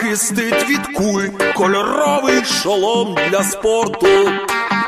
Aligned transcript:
захистить 0.00 0.68
від 0.68 0.96
куль 0.96 1.24
кольоровий 1.54 2.44
шолом 2.44 3.16
для 3.30 3.42
спорту. 3.42 4.06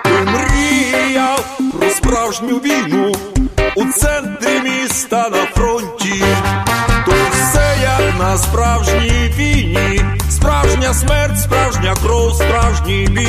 Ти 0.04 0.10
мріяв 0.10 1.58
про 1.78 1.90
справжню 1.90 2.56
війну 2.56 3.12
у 3.76 3.84
центрі 3.84 4.60
міста 4.64 5.28
на 5.28 5.46
фронті. 5.46 6.24
То 7.06 7.12
все 7.32 7.74
як 7.82 8.18
на 8.18 8.38
справжній 8.38 9.34
війні, 9.36 10.00
справжня 10.30 10.94
смерть, 10.94 11.40
справжня 11.40 11.94
кров, 12.02 12.34
справжній 12.34 13.08
бій. 13.10 13.28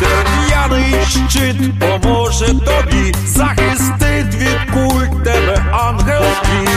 Дерев'яний 0.00 0.94
щит 1.28 1.56
поможе 1.80 2.46
тобі, 2.46 3.14
захистить 3.26 4.34
від 4.34 4.74
куль 4.74 5.24
тебе 5.24 5.64
ангел 5.72 6.22
твій. 6.42 6.68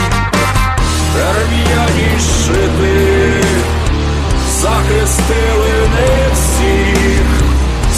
Дерев'яні 1.14 2.20
щити 2.20 3.43
захистили 4.64 5.74
не 5.96 6.34
всіх, 6.34 7.28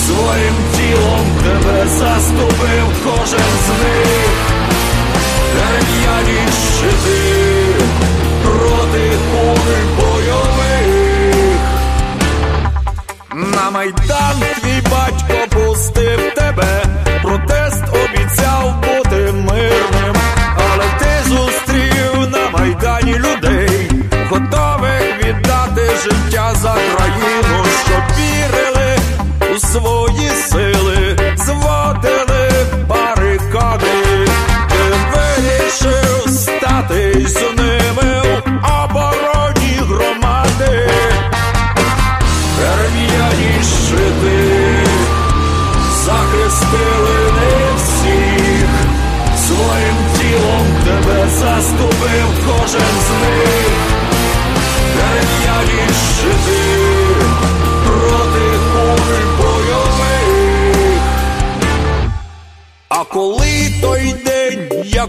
своїм 0.06 0.56
тілом 0.76 1.26
тебе 1.44 1.88
заступив 1.88 2.88
кожен 3.04 3.52
з 3.66 3.70
них, 3.84 4.30
дерев'яні 5.56 6.42
щити 6.78 7.20
проти 8.44 9.12
куль 9.32 9.86
бойових. 9.98 11.60
На 13.34 13.72
майдан 13.72 14.38
твій 14.62 14.82
батько 14.92 15.38
пустив 15.50 16.34
тебе, 16.36 16.84
протест 17.24 17.84
обіцяв 17.90 18.76
бути 18.82 19.32
мирним, 19.32 20.16
але 20.58 20.86
ти 21.00 21.30
зустрів 21.30 22.30
на 22.32 22.50
майдані 22.50 23.14
людей, 23.14 23.65
життя 26.04 26.54
за 26.62 26.74
країну, 26.74 27.66
щоб 27.86 28.04
вірили 28.18 28.98
у 29.56 29.60
свої 29.60 30.30
сили, 30.30 31.18
зводили 31.38 32.50
барикади, 32.90 34.28
ти 34.70 34.96
вирішив 35.14 36.30
стати 36.30 37.26
з 37.28 37.36
ними 37.36 38.22
в 38.24 38.54
обороні 38.84 39.80
громади. 39.80 40.90
Дерев'яні 42.60 43.64
щити 43.64 44.86
захистили 46.06 47.32
не 47.36 47.76
всіх, 47.78 48.70
своїм 49.48 49.96
тілом 50.18 50.66
тебе 50.86 51.30
заступив 51.30 52.46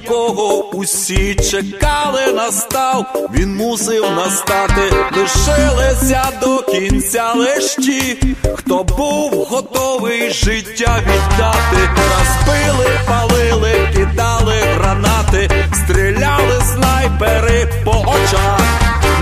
якого 0.03 0.71
усі 0.75 1.35
чекали, 1.35 2.33
настав, 2.35 3.29
він 3.35 3.57
мусив 3.57 4.05
настати, 4.17 4.83
лишилися 5.17 6.25
до 6.41 6.63
кінця 6.63 7.33
лиш 7.33 7.75
ті, 7.75 8.19
хто 8.55 8.85
був 8.85 9.45
готовий 9.51 10.31
життя 10.31 10.99
віддати, 11.01 11.91
розбили, 11.97 12.91
палили, 13.09 13.89
кидали 13.95 14.55
гранати, 14.55 15.51
стріляли 15.75 16.63
снайпери 16.75 17.69
по 17.85 17.91
очах. 17.91 18.61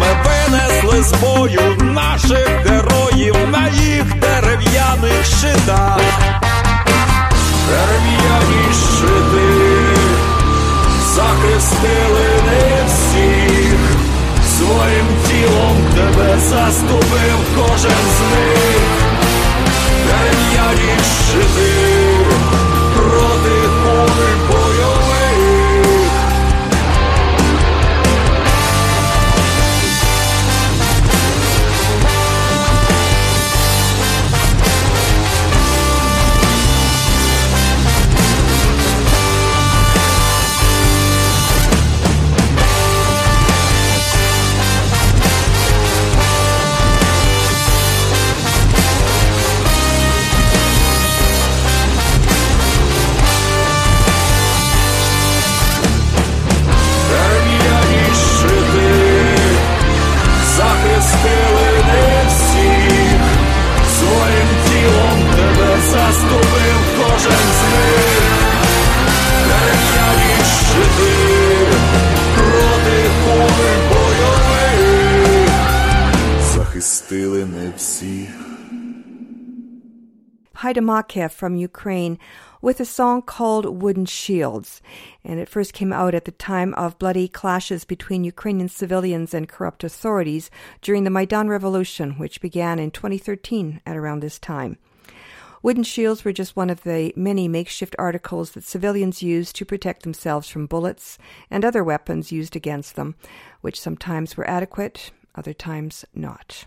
Ми 0.01 0.07
винесли 0.25 1.03
з 1.03 1.13
бою 1.13 1.77
наших 1.81 2.49
героїв 2.67 3.37
на 3.49 3.69
їх 3.69 4.05
дерев'яних 4.21 5.25
щитах. 5.25 6.01
Дерев'яні 7.69 8.73
щити 8.73 9.54
захистили 11.15 12.29
не 12.47 12.85
всіх, 12.87 13.79
своїм 14.57 15.07
тілом 15.29 15.77
тебе 15.95 16.39
заступив 16.39 17.39
кожен 17.57 18.05
з 18.17 18.21
них, 18.33 18.81
де 20.07 20.21
я 20.55 20.73
рішити 20.73 21.73
проти 22.97 23.61
куль 23.83 24.44
Haida 80.65 80.81
Makev 80.81 81.31
from 81.31 81.57
Ukraine 81.57 82.19
with 82.63 82.81
a 82.81 82.87
song 82.87 83.21
called 83.21 83.83
Wooden 83.83 84.07
Shields. 84.07 84.81
And 85.23 85.39
it 85.39 85.47
first 85.47 85.75
came 85.75 85.93
out 85.93 86.15
at 86.15 86.25
the 86.25 86.31
time 86.31 86.73
of 86.73 86.99
bloody 86.99 87.29
clashes 87.29 87.85
between 87.85 88.25
Ukrainian 88.25 88.71
civilians 88.71 89.35
and 89.35 89.47
corrupt 89.47 89.85
authorities 89.85 90.51
during 90.81 91.05
the 91.05 91.11
Maidan 91.11 91.51
Revolution, 91.51 92.13
which 92.13 92.41
began 92.41 92.79
in 92.79 92.91
2013 92.93 93.83
at 93.85 93.95
around 93.95 94.21
this 94.21 94.39
time. 94.39 94.79
Wooden 95.63 95.83
shields 95.85 96.25
were 96.25 96.33
just 96.33 96.57
one 96.57 96.71
of 96.71 96.83
the 96.83 97.13
many 97.15 97.47
makeshift 97.47 97.95
articles 97.99 98.53
that 98.53 98.65
civilians 98.65 99.23
used 99.23 99.55
to 99.57 99.67
protect 99.67 100.03
themselves 100.03 100.49
from 100.49 100.65
bullets 100.65 101.19
and 101.51 101.63
other 101.63 101.85
weapons 101.85 102.33
used 102.33 102.57
against 102.57 102.97
them, 102.97 103.17
which 103.61 103.79
sometimes 103.79 104.35
were 104.35 104.49
adequate, 104.49 105.11
other 105.35 105.53
times 105.53 106.07
not. 106.15 106.65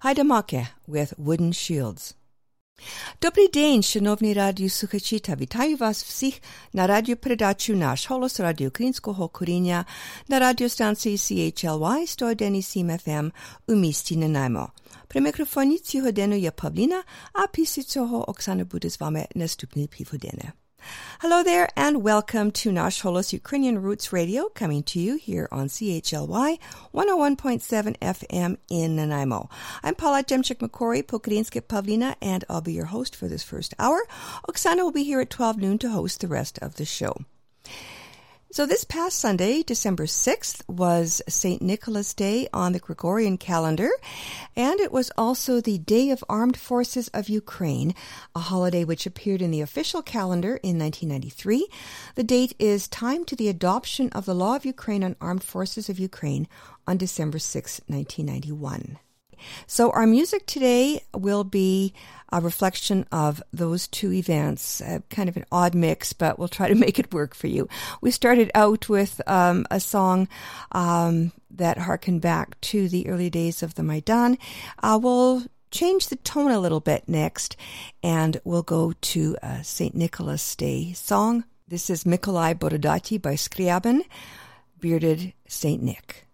Haida 0.00 0.24
Make 0.24 0.66
with 0.88 1.14
Wooden 1.16 1.52
Shields. 1.52 2.16
Добрий 3.22 3.48
день, 3.48 3.82
шановні 3.82 4.34
радіослухачі, 4.34 5.18
та 5.18 5.36
вітаю 5.36 5.76
вас 5.76 6.04
всіх 6.04 6.34
на 6.72 6.86
радіопередачу 6.86 7.76
«Наш 7.76 8.10
голос» 8.10 8.40
радіо 8.40 8.68
українського 8.68 9.28
коріння 9.28 9.84
на 10.28 10.38
радіостанції 10.38 11.16
CHLY 11.16 12.00
101,7 12.00 13.06
FM 13.06 13.30
у 13.66 13.74
місті 13.74 14.16
Нанаймо. 14.16 14.68
При 15.08 15.20
мікрофоні 15.20 15.78
цього 15.78 16.04
годину 16.04 16.36
є 16.36 16.50
Павліна, 16.50 17.02
а 17.32 17.46
після 17.46 17.82
цього 17.82 18.30
Оксана 18.30 18.64
буде 18.64 18.90
з 18.90 19.00
вами 19.00 19.26
наступні 19.34 19.86
півгодини. 19.86 20.52
Hello 21.20 21.42
there, 21.42 21.68
and 21.76 22.02
welcome 22.02 22.50
to 22.50 22.72
Nash 22.72 23.02
Holos 23.02 23.32
Ukrainian 23.32 23.80
Roots 23.80 24.12
Radio, 24.12 24.48
coming 24.48 24.82
to 24.84 24.98
you 24.98 25.16
here 25.16 25.48
on 25.52 25.68
CHLY 25.68 26.58
101.7 26.92 27.96
FM 27.98 28.56
in 28.68 28.96
Nanaimo. 28.96 29.48
I'm 29.82 29.94
Paula 29.94 30.24
Demchik 30.24 30.58
McCory, 30.58 31.02
Pokrinske 31.02 31.60
Pavlina, 31.62 32.16
and 32.20 32.44
I'll 32.48 32.60
be 32.60 32.72
your 32.72 32.86
host 32.86 33.14
for 33.14 33.28
this 33.28 33.42
first 33.42 33.74
hour. 33.78 34.06
Oksana 34.48 34.82
will 34.82 34.92
be 34.92 35.04
here 35.04 35.20
at 35.20 35.30
12 35.30 35.58
noon 35.58 35.78
to 35.78 35.90
host 35.90 36.20
the 36.20 36.28
rest 36.28 36.58
of 36.60 36.76
the 36.76 36.84
show. 36.84 37.16
So 38.52 38.66
this 38.66 38.84
past 38.84 39.18
Sunday, 39.18 39.62
December 39.62 40.04
6th, 40.04 40.60
was 40.68 41.22
St. 41.26 41.62
Nicholas 41.62 42.12
Day 42.12 42.48
on 42.52 42.72
the 42.72 42.78
Gregorian 42.78 43.38
calendar, 43.38 43.88
and 44.54 44.78
it 44.78 44.92
was 44.92 45.10
also 45.16 45.62
the 45.62 45.78
Day 45.78 46.10
of 46.10 46.22
Armed 46.28 46.58
Forces 46.58 47.08
of 47.14 47.30
Ukraine, 47.30 47.94
a 48.34 48.40
holiday 48.40 48.84
which 48.84 49.06
appeared 49.06 49.40
in 49.40 49.52
the 49.52 49.62
official 49.62 50.02
calendar 50.02 50.58
in 50.62 50.78
1993. 50.78 51.66
The 52.14 52.24
date 52.24 52.54
is 52.58 52.88
timed 52.88 53.26
to 53.28 53.36
the 53.36 53.48
adoption 53.48 54.10
of 54.10 54.26
the 54.26 54.34
Law 54.34 54.54
of 54.54 54.66
Ukraine 54.66 55.02
on 55.02 55.16
Armed 55.18 55.42
Forces 55.44 55.88
of 55.88 55.98
Ukraine 55.98 56.46
on 56.86 56.98
December 56.98 57.38
6, 57.38 57.80
1991. 57.86 58.98
So, 59.66 59.90
our 59.90 60.06
music 60.06 60.46
today 60.46 61.04
will 61.14 61.44
be 61.44 61.94
a 62.32 62.40
reflection 62.40 63.06
of 63.12 63.42
those 63.52 63.86
two 63.86 64.12
events. 64.12 64.80
Uh, 64.80 65.00
kind 65.10 65.28
of 65.28 65.36
an 65.36 65.44
odd 65.52 65.74
mix, 65.74 66.12
but 66.12 66.38
we'll 66.38 66.48
try 66.48 66.68
to 66.68 66.74
make 66.86 66.98
it 66.98 67.12
work 67.12 67.34
for 67.34 67.46
you. 67.46 67.68
We 68.00 68.10
started 68.10 68.50
out 68.54 68.88
with 68.88 69.20
um, 69.26 69.66
a 69.70 69.78
song 69.78 70.28
um, 70.72 71.32
that 71.50 71.78
harkened 71.78 72.22
back 72.22 72.60
to 72.62 72.88
the 72.88 73.06
early 73.08 73.30
days 73.30 73.62
of 73.62 73.74
the 73.74 73.82
Maidan. 73.82 74.38
Uh, 74.82 74.98
we'll 75.00 75.44
change 75.70 76.08
the 76.08 76.16
tone 76.16 76.50
a 76.50 76.60
little 76.60 76.80
bit 76.80 77.08
next, 77.08 77.56
and 78.02 78.40
we'll 78.44 78.62
go 78.62 78.92
to 79.00 79.36
a 79.42 79.62
St. 79.62 79.94
Nicholas 79.94 80.56
Day 80.56 80.92
song. 80.92 81.44
This 81.68 81.90
is 81.90 82.04
Mikolai 82.04 82.54
Borodati 82.54 83.20
by 83.20 83.34
Scriabin, 83.34 84.02
Bearded 84.78 85.32
St. 85.48 85.82
Nick. 85.82 86.26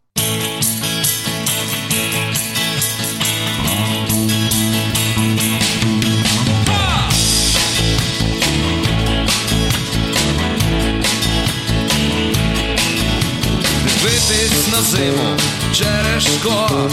Дивитись 14.01 14.69
на 14.73 14.81
зиму 14.81 15.37
через 15.73 16.23
шкло, 16.23 16.89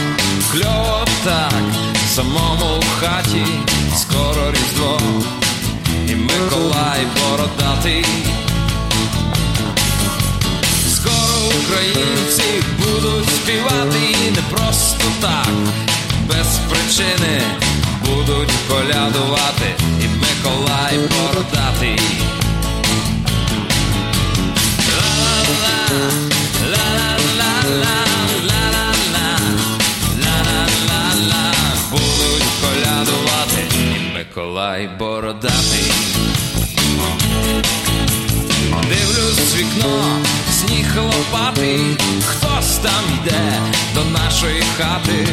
кльово 0.51 1.05
так, 1.23 1.53
самому 2.15 2.79
в 2.79 2.99
хаті, 2.99 3.45
скоро 3.97 4.51
різдво, 4.51 4.99
і 6.07 6.15
Миколай 6.15 7.07
бородатий. 7.19 8.05
Скоро 10.95 11.37
українці 11.63 12.43
будуть 12.77 13.29
співати. 13.29 14.15
Не 14.35 14.41
просто 14.57 15.05
так, 15.21 15.53
без 16.27 16.59
причини 16.69 17.41
будуть 18.05 18.53
колядувати, 18.67 19.75
і 20.01 20.07
Миколай 20.07 20.97
бородатий. 20.97 21.99
Ла-ла-ла 24.87 26.34
Будуть 31.91 32.47
колядувати 32.61 33.63
Миколай 34.13 34.89
бородатий. 34.99 35.91
Дивлюсь 38.89 39.55
вікно, 39.55 40.19
сніг 40.51 40.97
лопатий, 40.97 41.97
хтось 42.25 42.77
там 42.77 43.03
йде 43.13 43.59
до 43.95 44.03
нашої 44.19 44.63
хати, 44.77 45.27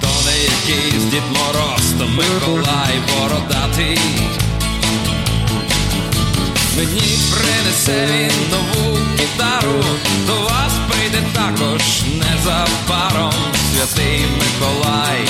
то 0.00 0.08
не 0.26 0.38
якийсь 0.38 1.04
Дід 1.04 1.22
Мороз, 1.32 1.82
то 1.98 2.06
Миколай 2.06 3.00
бородатий. 3.14 3.98
Мені 6.76 7.18
принесе 7.30 8.06
він 8.12 8.32
нову 8.50 8.97
гітару, 9.38 9.84
до 10.26 10.40
вас 10.40 10.72
прийде 10.90 11.22
також 11.32 11.82
незабаром 12.02 13.32
святий 13.72 14.26
Миколай, 14.38 15.28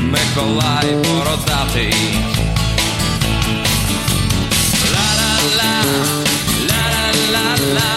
Миколай 0.00 0.94
бородатий. 0.94 1.94
Ла-ла-ла, 4.92 5.74
ла-ла-ла-ла, 6.70 7.90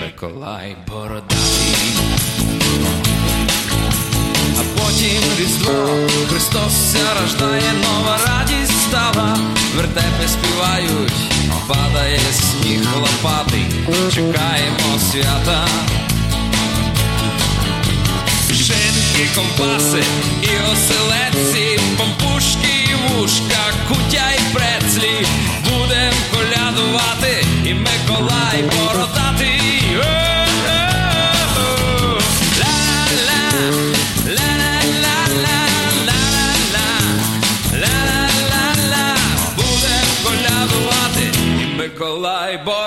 Миколай, 0.00 0.76
бородатий. 0.88 1.40
А 4.58 4.62
потім 4.78 5.22
різдво 5.38 5.88
Христос 6.30 6.96
рождає, 7.20 7.72
нова 7.82 8.18
радість 8.26 8.79
стала, 8.90 9.38
вертепи 9.76 10.28
співають, 10.28 11.12
падає 11.68 12.20
сніг 12.32 12.80
лопатий, 12.96 13.66
чекаємо 14.14 14.98
свята. 15.10 15.66
Шинки, 18.48 19.28
компаси 19.34 20.02
і 20.42 20.72
оселедці, 20.72 21.80
помпушки 21.96 22.88
і 22.90 22.94
вушка, 22.94 23.62
кутя 23.88 24.30
й 24.30 24.54
прецлі, 24.54 25.26
будем 25.64 26.12
колядувати, 26.32 27.44
і 27.64 27.74
Миколай 27.74 28.62
бородатий. 28.62 29.59
Миколай 42.50 42.56
бородатий. 42.56 42.79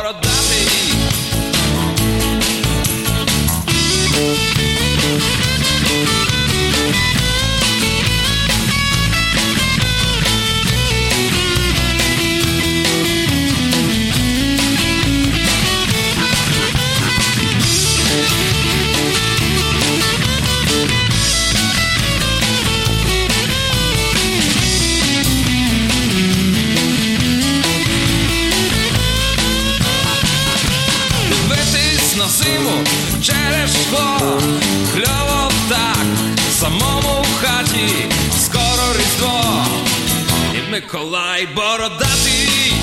Миколай 40.73 41.45
бородатий. 41.55 42.73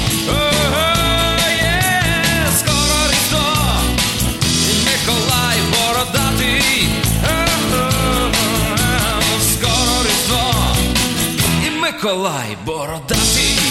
Миколай 12.01 12.57
бородатий. 12.65 13.70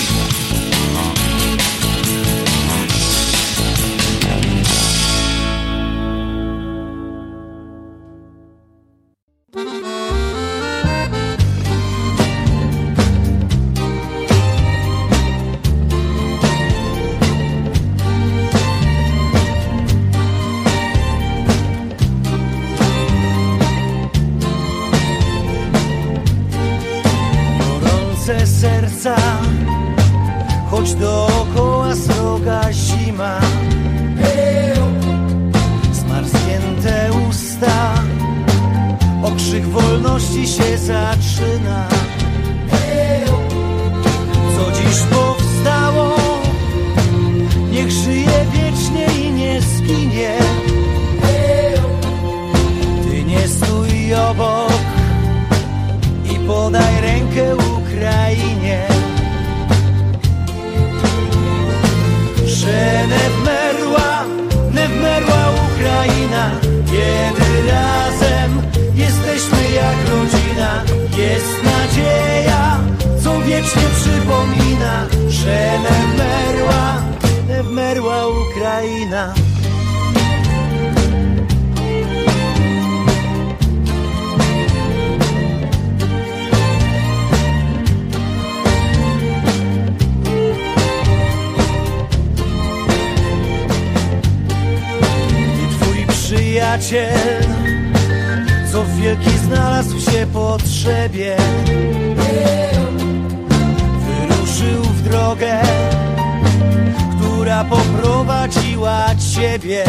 Poprowadziła 108.90 109.16
ciebie. 109.36 109.84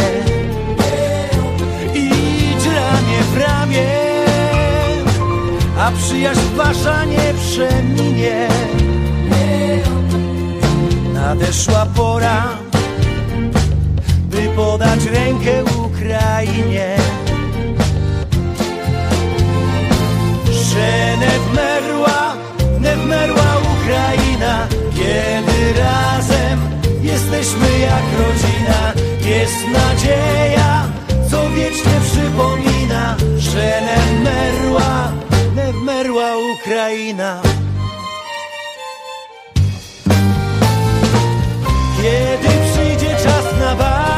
Idź 1.95 2.65
ramię 2.65 3.19
w 3.33 3.37
ramię, 3.37 3.87
a 5.79 5.91
przyjaźń 5.91 6.41
wasza 6.55 7.05
nie 7.05 7.33
przeminie. 7.33 8.47
Nadeszła 11.13 11.85
pora, 11.85 12.47
by 14.29 14.49
podać 14.55 15.05
rękę 15.05 15.63
Ukrainie. 15.63 16.95
Że 20.51 21.17
nie 21.17 21.39
wmerła, 21.39 22.35
nie 22.79 22.95
wmerła 22.95 23.57
Ukraina, 23.73 24.67
kiedy 24.95 25.79
razem 25.79 26.40
jesteśmy 27.31 27.79
jak 27.79 28.03
rodzina. 28.19 28.93
Jest 29.35 29.67
nadzieja, 29.67 30.89
co 31.29 31.49
wiecznie 31.49 31.91
przypomina, 32.03 33.15
że 33.37 33.81
nie 33.81 34.19
wmerła, 34.19 35.11
nie 35.55 35.73
wmerła 35.73 36.29
Ukraina. 36.55 37.41
Kiedy 42.01 42.47
przyjdzie 42.73 43.15
czas 43.15 43.59
na 43.59 43.75
bal, 43.75 44.10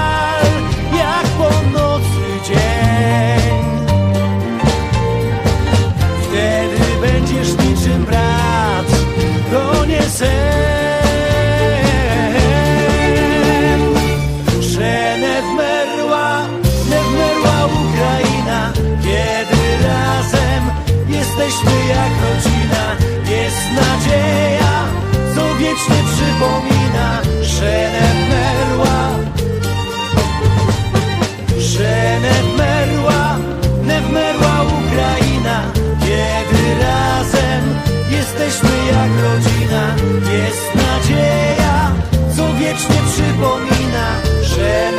wiecznie 42.74 43.01
przypomina 43.06 44.22
Że 44.42 44.92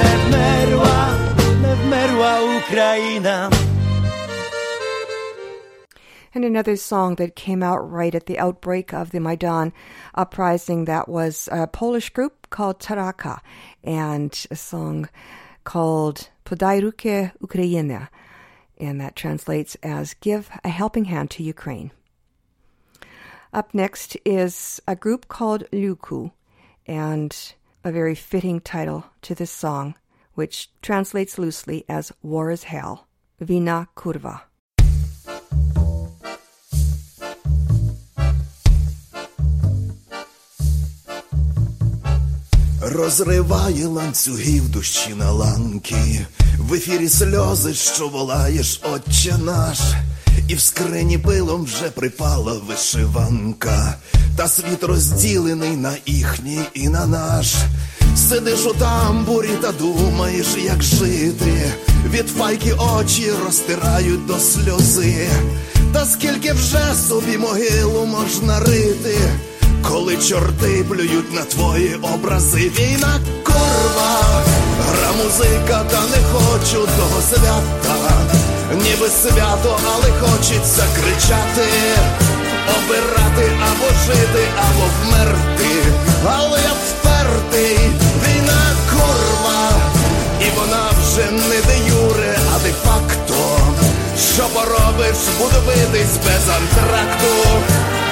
Ukraina 2.58 3.50
And 6.34 6.44
another 6.44 6.76
song 6.76 7.16
that 7.16 7.36
came 7.36 7.62
out 7.62 7.80
right 7.92 8.14
at 8.14 8.26
the 8.26 8.38
outbreak 8.38 8.92
of 8.92 9.10
the 9.10 9.20
Maidan 9.20 9.72
uprising 10.14 10.84
that 10.84 11.08
was 11.08 11.48
a 11.52 11.66
Polish 11.66 12.10
group 12.10 12.48
called 12.50 12.80
Taraka 12.80 13.40
and 13.84 14.46
a 14.50 14.56
song 14.56 15.08
called 15.64 16.30
Podaj 16.44 16.80
rukę 16.82 17.30
Ukraina 17.40 18.08
and 18.80 19.00
that 19.00 19.16
translates 19.16 19.76
as 19.82 20.14
Give 20.14 20.48
a 20.64 20.68
Helping 20.68 21.06
Hand 21.06 21.30
to 21.30 21.42
Ukraine. 21.42 21.90
Up 23.52 23.74
next 23.74 24.16
is 24.24 24.80
a 24.88 24.96
group 24.96 25.28
called 25.28 25.64
Luku 25.72 26.30
and 26.86 27.54
a 27.83 27.91
very 27.91 28.15
fitting 28.15 28.59
title 28.59 29.03
to 29.21 29.35
this 29.35 29.51
song 29.51 29.95
which 30.39 30.69
translates 30.81 31.37
loosely 31.37 31.83
as 31.89 32.13
War 32.21 32.49
is 32.51 32.63
Hell. 32.63 33.07
Vina 33.39 33.87
Kurva. 33.95 34.39
Розриває 42.81 43.85
ланцюгів 43.85 44.69
душі 44.69 45.13
на 45.15 45.31
ланки, 45.31 46.25
в 46.57 46.73
ефірі 46.73 47.09
сльози, 47.09 47.73
що 47.73 48.07
волаєш, 48.07 48.81
отче 48.83 49.37
наш, 49.37 49.79
І 50.48 50.54
в 50.54 50.60
скрині 50.60 51.18
пилом 51.18 51.64
вже 51.64 51.90
припала 51.94 52.52
вишиванка, 52.68 53.94
та 54.36 54.48
світ 54.48 54.84
розділений 54.84 55.76
на 55.76 55.92
їхній 56.06 56.60
і 56.74 56.88
на 56.88 57.06
наш. 57.06 57.54
Сидиш 58.16 58.66
у 58.66 58.74
тамбурі 58.74 59.50
та 59.62 59.72
думаєш, 59.72 60.46
як 60.64 60.82
жити. 60.82 61.72
Від 62.10 62.28
файки 62.28 62.72
очі 62.72 63.30
розтирають 63.44 64.26
до 64.26 64.38
сльози. 64.38 65.28
Та 65.92 66.04
скільки 66.04 66.52
вже 66.52 66.94
собі 67.08 67.38
могилу 67.38 68.06
можна 68.06 68.60
рити, 68.60 69.18
коли 69.88 70.16
чорти 70.16 70.84
плюють 70.88 71.34
на 71.34 71.42
твої 71.44 71.94
образи, 71.94 72.72
війна 72.78 73.20
корва, 73.44 74.44
гра 74.78 75.12
музика, 75.24 75.84
та 75.90 76.00
не 76.00 76.24
хочу 76.32 76.88
того 76.98 77.20
свята, 77.30 78.43
ніби 78.72 79.08
свято, 79.08 79.78
але 79.94 80.10
хочеться 80.20 80.84
кричати, 80.96 81.68
обирати 82.76 83.52
або 83.70 83.88
жити, 84.06 84.44
або 84.58 84.84
вмерти, 85.02 85.84
але 86.38 86.58
я 86.60 86.72
впертий, 86.86 87.78
війна 88.26 88.62
корва, 88.92 89.70
і 90.40 90.60
вона 90.60 90.90
вже 91.00 91.30
не 91.30 91.60
де 91.66 91.78
юре, 91.88 92.38
а 92.54 92.58
де 92.58 92.72
факто. 92.84 93.58
Що 94.34 94.42
поробиш, 94.42 95.16
буду 95.38 95.66
битись 95.66 96.16
без 96.26 96.48
антракту. 96.56 97.34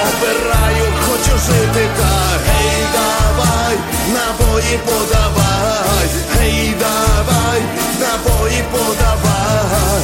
Обираю, 0.03 0.93
хочу 1.07 1.39
жити, 1.47 1.89
та 1.99 2.39
гей, 2.47 2.87
давай, 2.93 3.77
набої 4.15 4.79
подавай, 4.87 6.09
гей, 6.35 6.75
давай, 6.81 7.63
набої 8.03 8.65
подавай. 8.73 10.03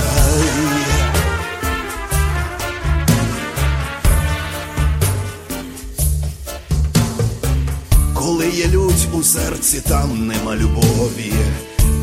Коли 8.14 8.48
є 8.48 8.66
лють 8.66 9.08
у 9.12 9.22
серці, 9.22 9.80
там 9.88 10.26
нема 10.26 10.56
любові, 10.56 11.32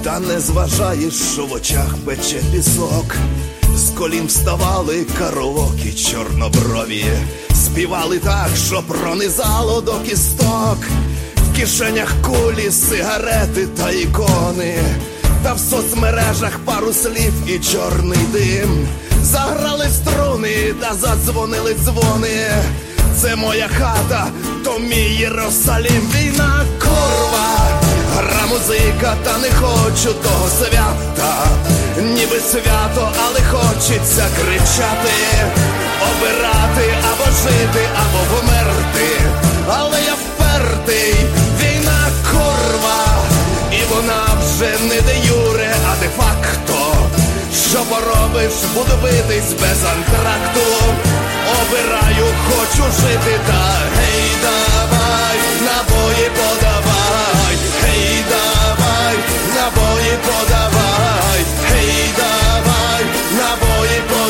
та 0.03 0.19
не 0.19 0.39
зважаєш, 0.39 1.13
що 1.13 1.45
в 1.45 1.53
очах 1.53 1.95
пече 2.05 2.41
пісок. 2.51 3.15
З 3.75 3.89
колін 3.89 4.25
вставали 4.27 5.05
караокі 5.19 5.93
чорноброві, 5.93 7.05
співали 7.53 8.19
так, 8.19 8.49
що 8.67 8.83
пронизало 8.87 9.81
до 9.81 9.93
кісток, 9.93 10.77
в 11.35 11.57
кишенях 11.57 12.13
кулі, 12.21 12.71
сигарети 12.71 13.67
та 13.67 13.91
ікони, 13.91 14.75
та 15.45 15.53
в 15.53 15.59
соцмережах 15.59 16.59
пару 16.65 16.93
слів 16.93 17.33
і 17.47 17.59
чорний 17.59 18.19
дим. 18.33 18.87
Заграли 19.23 19.87
струни 19.89 20.73
та 20.81 20.93
задзвонили 20.93 21.73
дзвони. 21.73 22.47
Це 23.21 23.35
моя 23.35 23.67
хата, 23.79 24.27
то 24.63 24.79
мій 24.79 25.15
Єрусалім, 25.19 26.11
війна 26.15 26.65
корва, 26.79 27.57
гра 28.17 28.45
музика, 28.49 29.15
та 29.23 29.37
не 29.37 29.49
хочу 29.51 30.13
того 30.13 30.47
свята, 30.59 31.47
ніби 31.97 32.39
свято, 32.39 33.11
але 33.25 33.39
хочеться 33.51 34.25
кричати, 34.41 35.15
обирати 36.01 36.93
або 37.11 37.23
жити, 37.23 37.87
або 37.95 38.35
померти, 38.35 39.21
але 39.67 39.97
я 40.01 40.13
впертий, 40.13 41.15
війна 41.61 42.09
корва, 42.31 43.05
і 43.71 43.95
вона 43.95 44.34
вже 44.55 44.71
не 44.87 45.01
де 45.01 45.17
юре, 45.27 45.75
а 45.91 45.95
де 46.01 46.09
факто. 46.17 46.95
Що 47.69 47.79
поробиш, 47.79 48.53
буду 48.73 48.97
битись 49.03 49.53
без 49.61 49.83
антракту. 49.85 50.65
Обираю, 51.61 52.25
хочу 52.47 52.83
жити, 52.83 53.39
та 53.47 53.77
гей, 53.97 54.31
давай, 54.41 55.37
набої 55.61 56.29
подавай, 56.37 57.55
гей, 57.83 58.23
давай, 58.29 59.15
набої 59.55 60.17
подавай, 60.25 61.41
гей, 61.69 62.09
давай, 62.17 63.05
набої 63.37 64.01
подавай, 64.09 64.24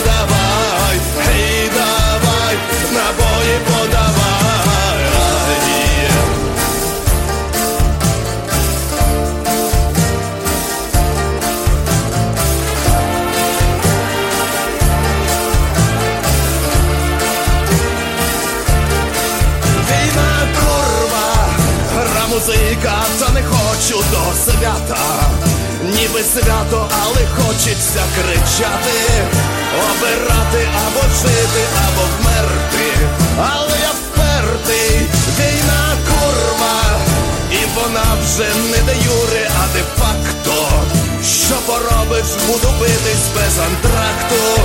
та 22.85 23.29
не 23.33 23.43
хочу 23.43 24.03
до 24.11 24.51
свята, 24.51 24.97
ніби 25.83 26.23
свято, 26.33 26.89
але 27.03 27.27
хочеться 27.37 28.01
кричати, 28.15 28.97
обирати 29.89 30.67
або 30.87 31.01
жити, 31.21 31.61
або 31.87 32.01
вмерти, 32.19 33.07
але 33.37 33.77
я 33.81 33.91
впертий, 33.91 35.01
війна 35.39 35.97
курва, 36.07 36.81
і 37.51 37.57
вона 37.75 38.05
вже 38.23 38.47
не 38.71 38.77
де 38.77 38.95
юри, 38.95 39.49
а 39.61 39.73
де 39.73 39.83
факто. 39.97 40.67
Що 41.47 41.55
поробиш, 41.65 42.25
буду 42.47 42.73
битись 42.79 43.27
без 43.35 43.59
антракту, 43.59 44.61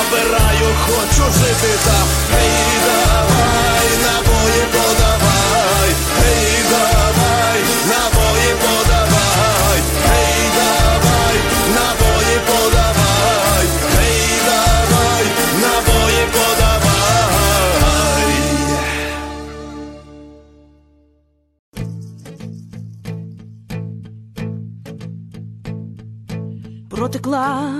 обираю, 0.00 0.68
хочу 0.86 1.24
жити, 1.38 1.78
та 1.84 1.98
гей, 2.32 2.78
давай, 2.86 3.88
набої 4.04 4.62
подавай, 4.72 5.15
Протекла, 27.06 27.70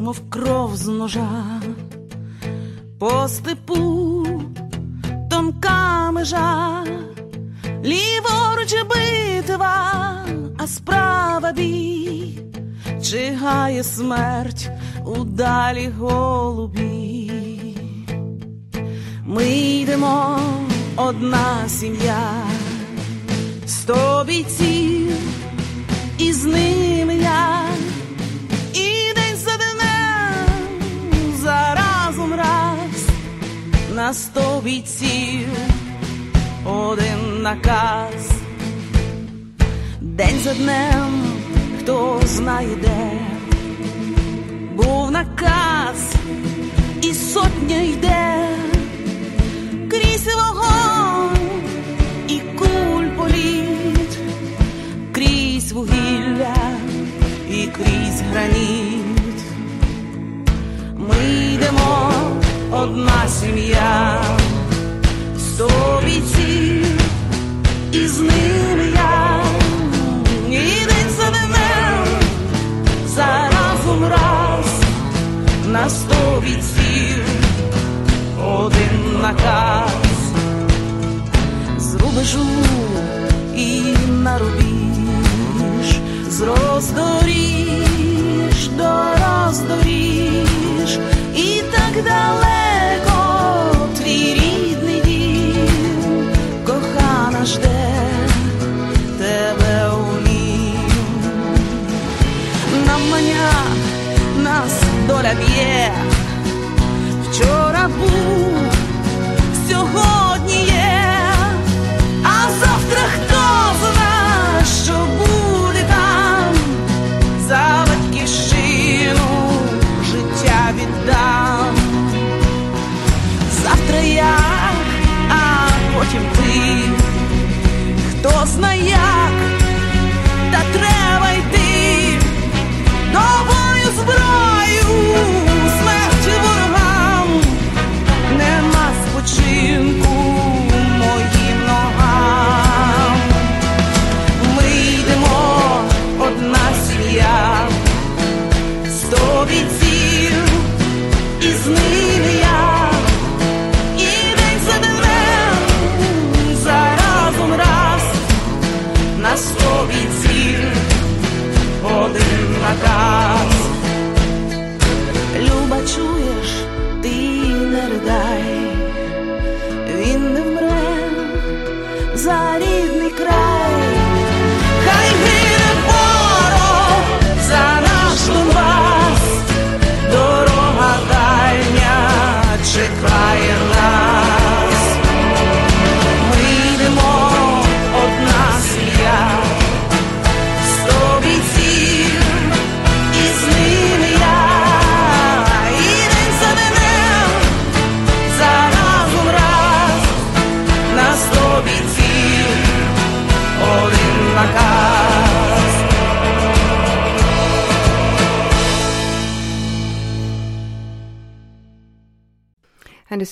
мов 0.00 0.20
кров 0.30 0.76
з 0.76 0.86
ножа, 0.86 1.60
по 2.98 3.28
степу 3.28 4.26
тонка 5.30 6.10
межа, 6.12 6.84
ліворуч 7.84 8.74
битва, 8.90 10.14
а 10.58 10.66
справа 10.66 11.52
бій, 11.52 12.38
чигає 13.02 13.84
смерть 13.84 14.70
у 15.04 15.24
далі 15.24 15.90
голубі. 15.98 17.32
Ми 19.24 19.44
йдемо 19.48 20.38
одна 20.96 21.68
сім'я, 21.68 22.32
сто 23.66 24.24
бійців, 24.26 25.16
і 26.18 26.32
з 26.32 26.44
ними 26.44 27.14
я. 27.14 27.62
За 31.42 31.74
разом 31.74 32.34
раз 32.34 33.06
на 33.94 34.14
сто 34.14 34.60
бійців 34.64 35.48
один 36.64 37.42
наказ. 37.42 38.30
День 40.00 40.38
за 40.44 40.54
днем, 40.54 41.22
хто 41.78 42.20
знає 42.24 42.76
де, 42.82 43.10
був 44.76 45.10
наказ, 45.10 46.14
і 47.02 47.14
сотня 47.14 47.80
йде 47.80 48.48
крізь 49.90 50.34
вогонь 50.34 51.60
і 52.28 52.40
куль 52.58 53.08
політ, 53.16 54.18
крізь 55.12 55.72
вугілля 55.72 56.56
і 57.50 57.66
крізь 57.66 58.20
граніт. 58.30 58.81
Ми 61.08 61.52
йдемо 61.54 62.12
одна 62.70 63.28
сім'я, 63.28 64.22
сто 65.38 65.68
бійців, 66.04 67.00
і 67.92 68.06
з 68.06 68.18
ними 68.20 68.92
я, 68.94 69.42
і 70.50 70.86
за 71.16 71.30
днем, 71.30 72.06
за 73.06 73.50
разом 73.50 74.04
раз, 74.04 74.80
на 75.66 75.90
сто 75.90 76.42
бійців, 76.44 77.24
один 78.46 79.20
наказ, 79.22 79.90
з 81.78 81.94
рубежу 81.94 82.46
і 83.56 83.82
на 84.22 84.38
рубіж, 84.38 85.96
з 86.28 86.40
роздоріж 86.40 87.72
до 88.78 88.92
роздоріж, 89.22 90.61
і 91.36 91.62
так 91.72 92.04
далеко 92.04 93.16
твій 93.96 94.34
рідний 94.34 95.02
дім, 95.04 96.30
кохана 96.66 97.44
жде 97.44 97.92
тебе 99.18 99.88
у 99.88 100.28
нім. 100.28 100.90
Навмання 102.86 103.50
нас 104.36 104.72
доля 105.08 105.34
б'є, 105.34 105.92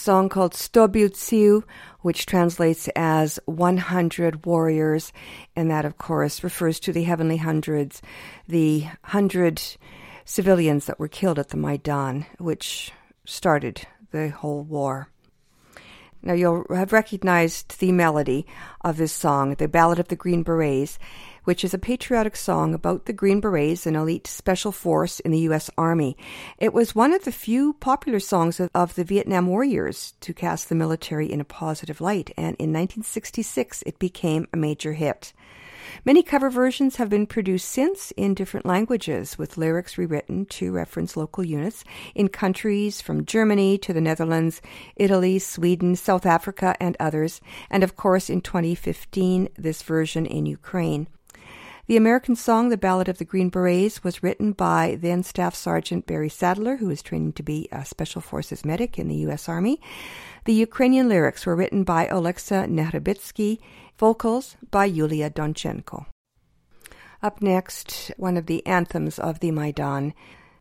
song 0.00 0.28
called 0.28 0.52
Stobyutsiu, 0.54 1.62
which 2.00 2.26
translates 2.26 2.88
as 2.96 3.38
100 3.44 4.46
warriors. 4.46 5.12
And 5.54 5.70
that, 5.70 5.84
of 5.84 5.98
course, 5.98 6.42
refers 6.42 6.80
to 6.80 6.92
the 6.92 7.04
heavenly 7.04 7.36
hundreds, 7.36 8.00
the 8.48 8.86
hundred 9.04 9.62
civilians 10.24 10.86
that 10.86 10.98
were 10.98 11.08
killed 11.08 11.38
at 11.38 11.50
the 11.50 11.56
Maidan, 11.56 12.26
which 12.38 12.92
started 13.24 13.82
the 14.10 14.30
whole 14.30 14.62
war. 14.62 15.08
Now, 16.22 16.34
you'll 16.34 16.64
have 16.70 16.92
recognized 16.92 17.78
the 17.78 17.92
melody 17.92 18.46
of 18.82 18.96
this 18.96 19.12
song, 19.12 19.54
the 19.54 19.68
Ballad 19.68 19.98
of 19.98 20.08
the 20.08 20.16
Green 20.16 20.42
Berets, 20.42 20.98
which 21.44 21.64
is 21.64 21.74
a 21.74 21.78
patriotic 21.78 22.36
song 22.36 22.74
about 22.74 23.06
the 23.06 23.12
Green 23.12 23.40
Berets, 23.40 23.86
an 23.86 23.96
elite 23.96 24.26
special 24.26 24.72
force 24.72 25.20
in 25.20 25.30
the 25.30 25.40
U.S. 25.40 25.70
Army. 25.76 26.16
It 26.58 26.72
was 26.72 26.94
one 26.94 27.12
of 27.12 27.24
the 27.24 27.32
few 27.32 27.74
popular 27.74 28.20
songs 28.20 28.60
of, 28.60 28.70
of 28.74 28.94
the 28.94 29.04
Vietnam 29.04 29.46
War 29.46 29.64
years 29.64 30.14
to 30.20 30.34
cast 30.34 30.68
the 30.68 30.74
military 30.74 31.30
in 31.30 31.40
a 31.40 31.44
positive 31.44 32.00
light, 32.00 32.30
and 32.36 32.56
in 32.56 32.72
1966 32.72 33.82
it 33.86 33.98
became 33.98 34.46
a 34.52 34.56
major 34.56 34.92
hit. 34.92 35.32
Many 36.04 36.22
cover 36.22 36.50
versions 36.50 36.96
have 36.96 37.10
been 37.10 37.26
produced 37.26 37.68
since 37.68 38.10
in 38.12 38.34
different 38.34 38.66
languages, 38.66 39.38
with 39.38 39.58
lyrics 39.58 39.98
rewritten 39.98 40.46
to 40.46 40.72
reference 40.72 41.16
local 41.16 41.44
units 41.44 41.84
in 42.14 42.28
countries 42.28 43.00
from 43.00 43.26
Germany 43.26 43.76
to 43.78 43.92
the 43.92 44.00
Netherlands, 44.00 44.62
Italy, 44.96 45.38
Sweden, 45.38 45.96
South 45.96 46.26
Africa, 46.26 46.76
and 46.80 46.96
others, 47.00 47.40
and 47.70 47.82
of 47.82 47.96
course 47.96 48.30
in 48.30 48.40
2015, 48.40 49.48
this 49.56 49.82
version 49.82 50.26
in 50.26 50.46
Ukraine. 50.46 51.08
The 51.90 51.96
American 51.96 52.36
song, 52.36 52.68
The 52.68 52.76
Ballad 52.76 53.08
of 53.08 53.18
the 53.18 53.24
Green 53.24 53.50
Berets, 53.50 54.04
was 54.04 54.22
written 54.22 54.52
by 54.52 54.96
then 55.00 55.24
Staff 55.24 55.56
Sergeant 55.56 56.06
Barry 56.06 56.28
Sadler, 56.28 56.76
who 56.76 56.88
is 56.88 57.02
training 57.02 57.32
to 57.32 57.42
be 57.42 57.68
a 57.72 57.84
Special 57.84 58.20
Forces 58.20 58.64
medic 58.64 58.96
in 58.96 59.08
the 59.08 59.16
U.S. 59.26 59.48
Army. 59.48 59.80
The 60.44 60.52
Ukrainian 60.52 61.08
lyrics 61.08 61.44
were 61.44 61.56
written 61.56 61.82
by 61.82 62.06
Olexa 62.06 62.70
Nehrabitsky 62.70 63.58
vocals 63.98 64.56
by 64.70 64.84
Yulia 64.84 65.30
Donchenko. 65.30 66.06
Up 67.24 67.42
next, 67.42 68.12
one 68.16 68.36
of 68.36 68.46
the 68.46 68.64
anthems 68.64 69.18
of 69.18 69.40
the 69.40 69.50
Maidan, 69.50 70.14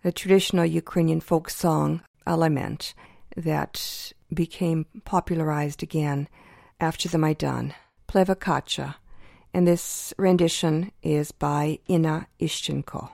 a 0.03 0.11
traditional 0.11 0.65
Ukrainian 0.65 1.21
folk 1.21 1.51
song, 1.51 2.01
a 2.25 2.35
lament, 2.35 2.95
that 3.37 4.13
became 4.33 4.87
popularized 5.05 5.83
again 5.83 6.27
after 6.79 7.07
the 7.07 7.19
Maidan, 7.19 7.75
Pleva 8.07 8.33
Kacha, 8.33 8.95
and 9.53 9.67
this 9.67 10.13
rendition 10.17 10.91
is 11.01 11.31
by 11.31 11.79
Ina 11.89 12.27
Ishchenko. 12.39 13.09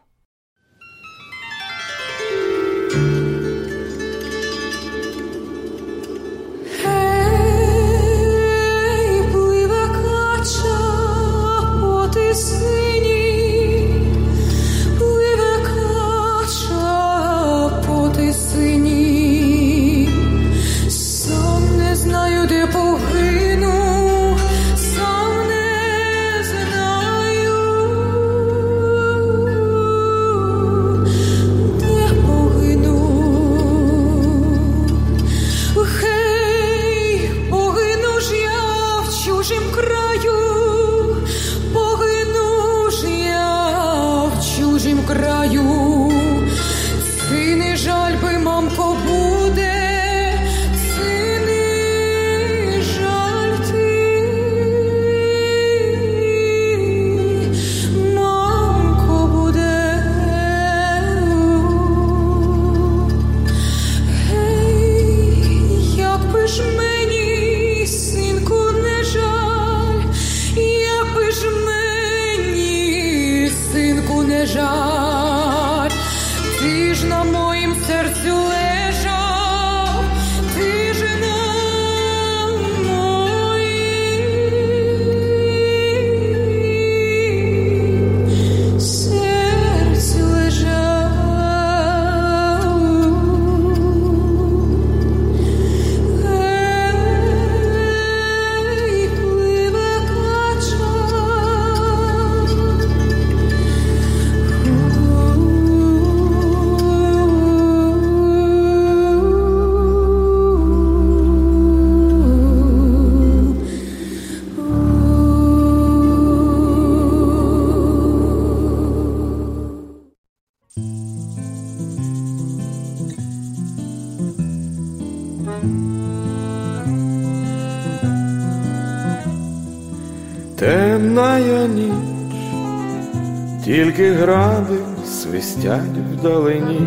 Свистять 135.36 135.98
вдалині, 136.13 136.82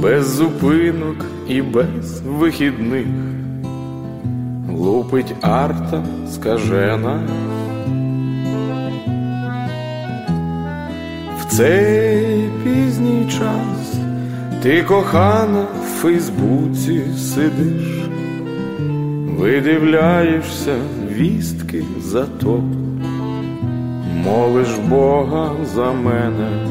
без 0.00 0.26
зупинок 0.26 1.16
і 1.48 1.62
без 1.62 2.20
вихідних, 2.20 3.06
лупить 4.72 5.34
арта 5.40 6.04
скажена. 6.30 7.20
В 11.40 11.56
цей 11.56 12.48
пізній 12.64 13.26
час 13.30 13.94
ти 14.62 14.82
кохана 14.82 15.62
в 15.62 16.00
Фейсбуці 16.00 17.02
сидиш, 17.16 18.08
видивляєшся 19.38 20.76
вістки 21.10 21.84
за 22.00 22.24
то, 22.24 22.62
молиш 24.24 24.68
Бога 24.88 25.50
за 25.74 25.92
мене. 25.92 26.63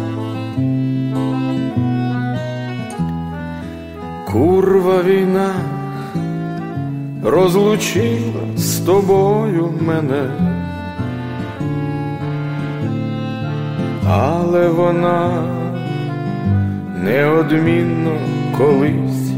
Курва 4.34 5.04
війна 5.04 5.54
розлучила 7.24 8.42
з 8.58 8.80
тобою 8.80 9.74
мене, 9.82 10.30
але 14.08 14.68
вона 14.68 15.44
неодмінно 17.04 18.18
колись 18.58 19.32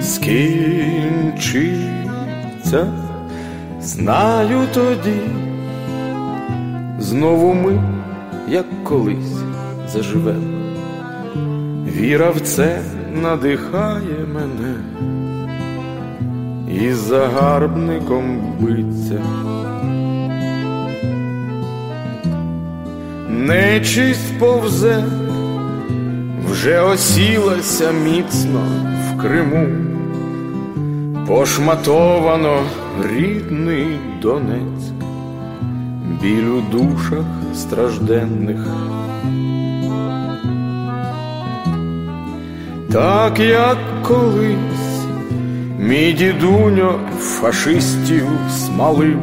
скінчиться. 0.00 1.76
Знаю 3.80 4.66
тоді, 4.74 5.20
знову 6.98 7.54
ми, 7.54 7.80
як 8.48 8.84
колись, 8.84 9.42
заживемо. 9.88 10.56
Віра 11.86 12.30
в 12.30 12.40
це 12.40 12.80
надихає 13.22 14.26
мене, 14.34 14.74
і 16.82 16.92
загарбником 16.92 18.40
биться. 18.60 19.22
Нечисть 23.28 24.38
повзе, 24.38 25.04
вже 26.50 26.80
осілася 26.80 27.92
міцно 27.92 28.60
в 29.08 29.20
Криму, 29.20 29.66
пошматовано 31.26 32.62
рідний 33.02 33.86
Донецьк, 34.22 34.94
біль 36.22 36.48
у 36.48 36.60
душах 36.60 37.24
стражденних, 37.54 38.66
так 42.92 43.40
як 43.40 43.78
колись 44.02 45.06
мій 45.78 46.12
дідуньо 46.12 47.00
фашистів 47.20 48.26
смалив, 48.50 49.18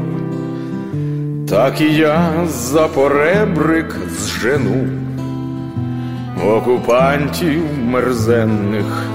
так 1.49 1.81
і 1.81 1.95
я 1.95 2.31
за 2.47 2.87
поребрик 2.87 3.95
зжену 4.19 4.87
окупантів 6.47 7.61
мерзенних. 7.85 9.07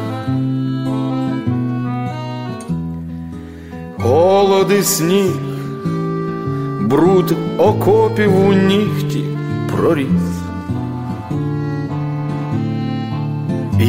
Холоди 3.98 4.82
сніг, 4.82 5.32
бруд 6.80 7.36
окопів 7.58 8.46
у 8.48 8.52
нігті 8.52 9.24
проріз, 9.72 10.37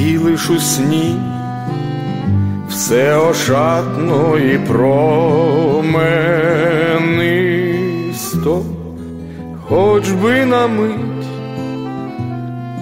і 0.07 0.17
лиш 0.17 0.49
у 0.49 0.59
сні 0.59 1.15
все 2.69 3.15
ошатно 3.15 4.37
і 4.37 4.57
променисто, 4.57 6.01
хоч 9.67 10.11
би 10.11 10.45
на 10.45 10.67
мить 10.67 11.25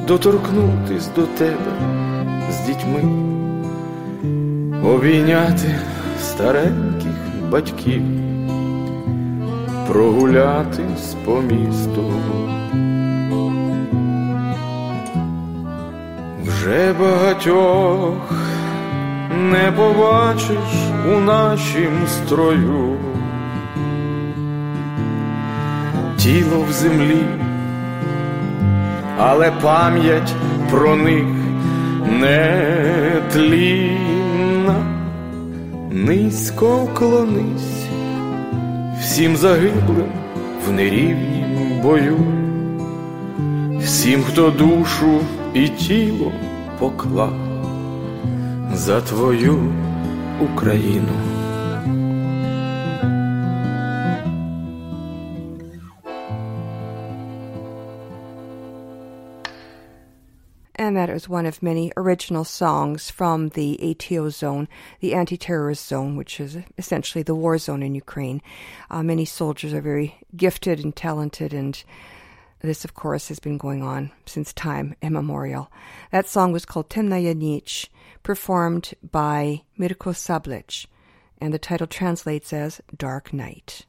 доторкнутись 0.08 1.10
до 1.15 1.21
тебе 1.21 1.71
з 2.51 2.60
дітьми, 2.67 3.03
обійняти 4.93 5.75
стареньких 6.21 7.15
батьків, 7.51 8.01
прогулятись 9.88 11.15
по 11.25 11.41
місту. 11.41 12.03
Вже 16.67 16.93
багатьох 16.93 18.34
не 19.51 19.71
побачиш 19.71 20.91
у 21.13 21.19
нашім 21.19 22.08
строю, 22.08 22.97
тіло 26.17 26.65
в 26.69 26.71
землі, 26.71 27.25
але 29.17 29.51
пам'ять 29.62 30.34
про 30.71 30.95
них 30.95 31.25
не 32.19 32.51
тлінна. 33.34 34.75
Низько 35.91 36.77
вклонись 36.77 37.88
всім 38.99 39.38
загиблим 39.38 40.12
в 40.67 40.71
нерівнім 40.71 41.82
бою, 41.82 42.17
всім, 43.80 44.23
хто 44.23 44.49
душу 44.49 45.19
і 45.53 45.67
тіло 45.67 46.32
поклав 46.79 47.33
за 48.73 49.01
твою 49.01 49.73
Україну. 50.40 51.33
And 60.75 60.97
that 60.97 61.11
is 61.11 61.29
one 61.29 61.47
of 61.47 61.62
many 61.62 61.92
original 61.97 62.45
songs 62.45 63.09
from 63.09 63.51
the 63.51 63.79
ATO 63.81 64.31
zone, 64.31 64.66
the 64.99 65.14
anti 65.14 65.37
terrorist 65.37 65.87
zone, 65.87 66.16
which 66.16 66.40
is 66.40 66.59
essentially 66.77 67.23
the 67.23 67.37
war 67.37 67.57
zone 67.59 67.85
in 67.85 67.95
Ukraine. 67.95 68.42
Uh, 68.90 69.05
many 69.05 69.25
soldiers 69.25 69.73
are 69.73 69.81
very 69.81 70.16
gifted 70.37 70.83
and 70.83 70.95
talented, 70.97 71.55
and 71.55 71.85
this, 72.62 72.86
of 72.86 72.93
course, 72.93 73.28
has 73.30 73.39
been 73.39 73.58
going 73.58 73.84
on 73.84 74.12
since 74.26 74.54
time 74.54 74.96
immemorial. 75.02 75.67
That 76.12 76.28
song 76.28 76.52
was 76.52 76.65
called 76.65 76.89
Temnaya 76.89 77.36
Nich, 77.36 77.91
performed 78.24 78.93
by 79.12 79.62
Mirko 79.78 80.12
Sablic, 80.13 80.88
and 81.39 81.54
the 81.54 81.60
title 81.60 81.88
translates 81.88 82.54
as 82.54 82.82
Dark 82.98 83.32
Night. 83.34 83.86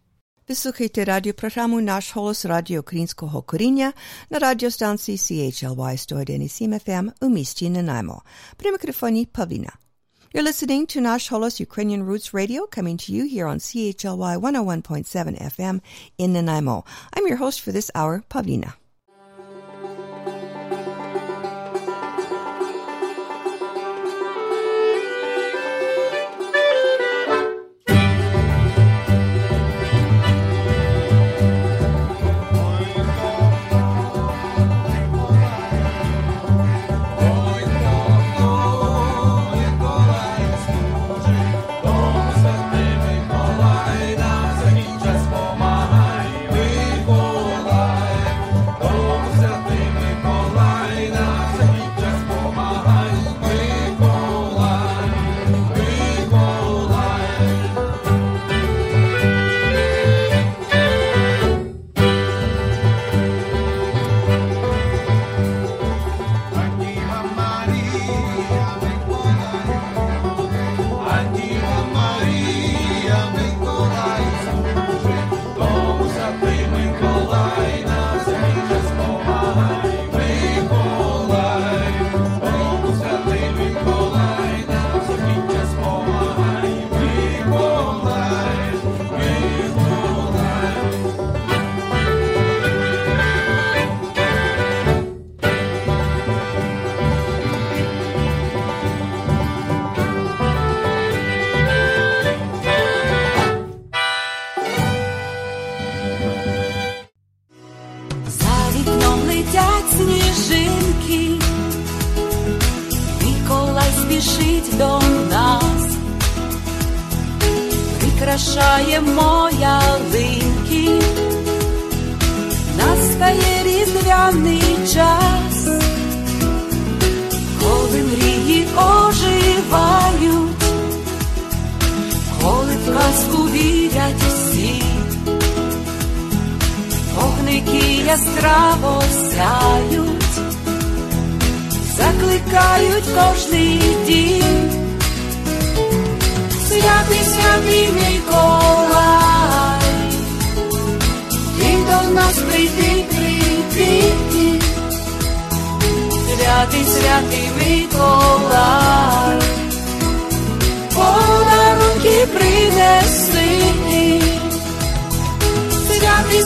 Vysučete 0.48 1.04
radio 1.04 1.32
programu 1.32 1.80
Náš 1.80 2.12
Holos 2.12 2.44
Radio 2.44 2.82
Krinského 2.82 3.42
Korinja 3.42 3.92
na 4.30 4.38
radiostancji 4.38 5.18
CHLY 5.18 5.96
101,7 5.96 6.78
FM 6.78 7.10
u 7.20 7.28
mieście 7.28 7.70
Nanaimo. 7.70 8.20
při 8.56 8.72
mikrofonie 8.72 9.26
Pawina. 9.32 9.87
You're 10.30 10.42
listening 10.42 10.86
to 10.88 11.00
Nash 11.00 11.30
Holos 11.30 11.58
Ukrainian 11.58 12.02
Roots 12.02 12.34
Radio 12.34 12.66
coming 12.66 12.98
to 12.98 13.12
you 13.12 13.24
here 13.24 13.46
on 13.46 13.60
CHLY 13.60 14.36
101.7 14.36 15.38
FM 15.40 15.80
in 16.18 16.34
Nanaimo. 16.34 16.84
I'm 17.14 17.26
your 17.26 17.38
host 17.38 17.62
for 17.62 17.72
this 17.72 17.90
hour, 17.94 18.22
Pavlina. 18.28 18.74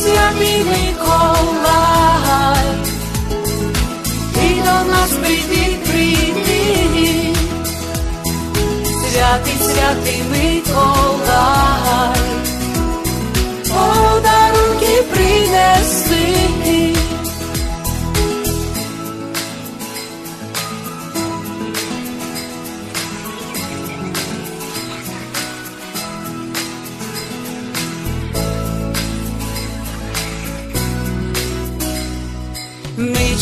святий 0.02 0.64
Миколай, 0.64 1.76
ти 4.34 4.62
до 4.64 4.76
нас 4.90 5.10
прийди, 5.10 5.78
прийди, 5.86 7.34
святий, 9.10 9.58
святий 9.60 10.22
Миколай, 10.32 12.16
подарунки 13.68 14.94
принеси. 15.12 16.91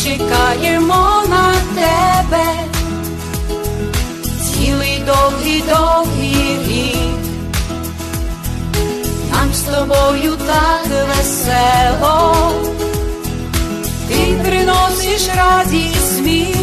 Чекаємо 0.03 1.23
на 1.29 1.53
тебе, 1.75 2.45
цілий 4.43 5.03
довгий 5.05 5.63
довгий 5.69 6.57
рік, 6.67 7.19
нам 9.31 9.53
з 9.53 9.61
тобою 9.61 10.37
так 10.47 10.85
весело, 11.07 12.35
ти 14.07 14.39
приносиш 14.45 15.29
радість 15.37 16.17
сміх, 16.17 16.55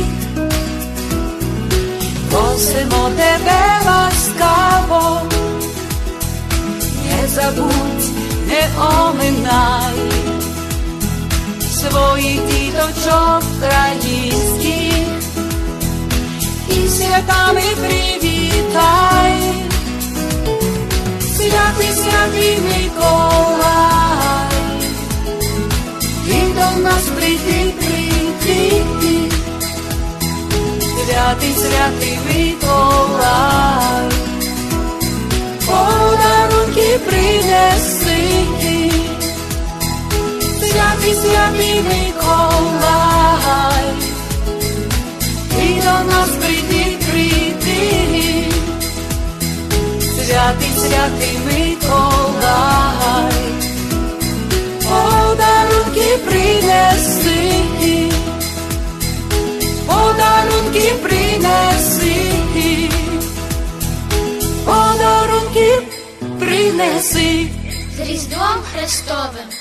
просимо 2.31 3.11
тебе 3.17 3.81
ласкаво, 3.87 5.21
не 7.05 7.29
забудь, 7.29 8.11
не 8.49 8.69
оминай 8.79 10.18
своїх 11.79 12.41
діточок 12.47 13.43
українських. 13.57 14.95
І 16.69 16.89
святами 16.89 17.63
привітай, 17.81 19.33
святий 21.37 21.93
святий 21.95 22.59
Миколай, 22.59 24.49
і 26.27 26.53
до 26.55 26.83
нас 26.83 27.05
прийти, 27.17 27.75
прийти, 27.81 29.33
святий 30.81 31.55
святий 31.55 32.19
Миколай, 32.29 34.11
подарунки 35.67 36.99
принеси 37.07 37.98
святий 40.79 41.15
святий 41.15 41.83
Миколай, 41.83 43.33
і 45.63 45.75
до 45.75 46.13
нас 46.13 46.31
прийди, 46.41 46.97
прийди, 47.11 48.53
святий 50.17 50.73
святий 50.77 51.39
Миколай, 51.47 53.33
подарунки 54.83 56.19
принеси, 56.27 57.43
подарунки 59.87 60.95
принеси, 61.03 62.17
подарунки 64.65 65.83
принеси. 66.39 67.47
З 67.97 68.01
Різдвом 68.01 68.59
Христовим. 68.75 69.58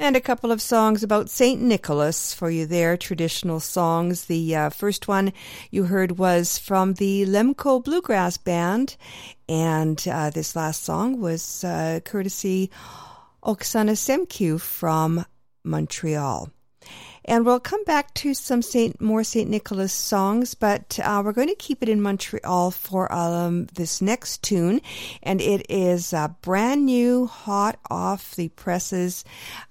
And 0.00 0.14
a 0.14 0.20
couple 0.20 0.52
of 0.52 0.62
songs 0.62 1.02
about 1.02 1.28
St. 1.28 1.60
Nicholas 1.60 2.32
for 2.32 2.50
you 2.50 2.66
there, 2.66 2.96
traditional 2.96 3.58
songs. 3.58 4.26
The 4.26 4.54
uh, 4.54 4.70
first 4.70 5.08
one 5.08 5.32
you 5.72 5.84
heard 5.84 6.18
was 6.18 6.56
from 6.56 6.94
the 6.94 7.26
Lemco 7.26 7.82
Bluegrass 7.82 8.36
Band, 8.36 8.96
and 9.48 10.00
uh, 10.08 10.30
this 10.30 10.54
last 10.54 10.84
song 10.84 11.20
was 11.20 11.64
uh, 11.64 11.98
courtesy 12.04 12.70
Oksana 13.42 13.96
Semku 13.96 14.60
from 14.60 15.26
Montreal. 15.64 16.52
And 17.28 17.44
we'll 17.44 17.60
come 17.60 17.84
back 17.84 18.14
to 18.14 18.32
some 18.32 18.62
Saint 18.62 19.02
more 19.02 19.22
Saint 19.22 19.50
Nicholas 19.50 19.92
songs, 19.92 20.54
but 20.54 20.98
uh, 21.04 21.20
we're 21.22 21.34
going 21.34 21.48
to 21.48 21.54
keep 21.56 21.82
it 21.82 21.90
in 21.90 22.00
Montreal 22.00 22.70
for 22.70 23.12
um, 23.12 23.66
this 23.74 24.00
next 24.00 24.42
tune, 24.42 24.80
and 25.22 25.38
it 25.42 25.66
is 25.68 26.14
uh, 26.14 26.28
brand 26.40 26.86
new, 26.86 27.26
hot 27.26 27.78
off 27.90 28.34
the 28.34 28.48
presses. 28.48 29.24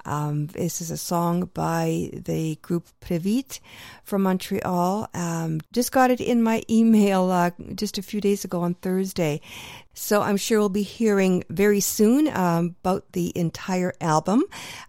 Um, 0.06 0.46
this 0.46 0.82
is 0.82 0.92
a 0.92 0.98
song 0.98 1.50
by 1.52 2.12
the 2.14 2.60
group 2.62 2.90
Previt 3.02 3.60
from 4.04 4.22
Montreal. 4.22 5.10
Um, 5.16 5.60
just 5.74 5.92
got 5.92 6.12
it 6.12 6.22
in 6.22 6.44
my 6.44 6.62
email 6.70 7.32
uh, 7.32 7.50
just 7.74 7.98
a 7.98 8.04
few 8.04 8.22
days 8.22 8.46
ago 8.46 8.62
on 8.62 8.76
Thursday. 8.76 9.42
So 9.97 10.23
I'm 10.23 10.37
sure 10.37 10.59
we'll 10.59 10.69
be 10.69 10.83
hearing 10.83 11.45
very 11.51 11.81
soon 11.81 12.29
um, 12.29 12.77
about 12.83 13.13
the 13.13 13.33
entire 13.37 13.93
album 14.01 14.43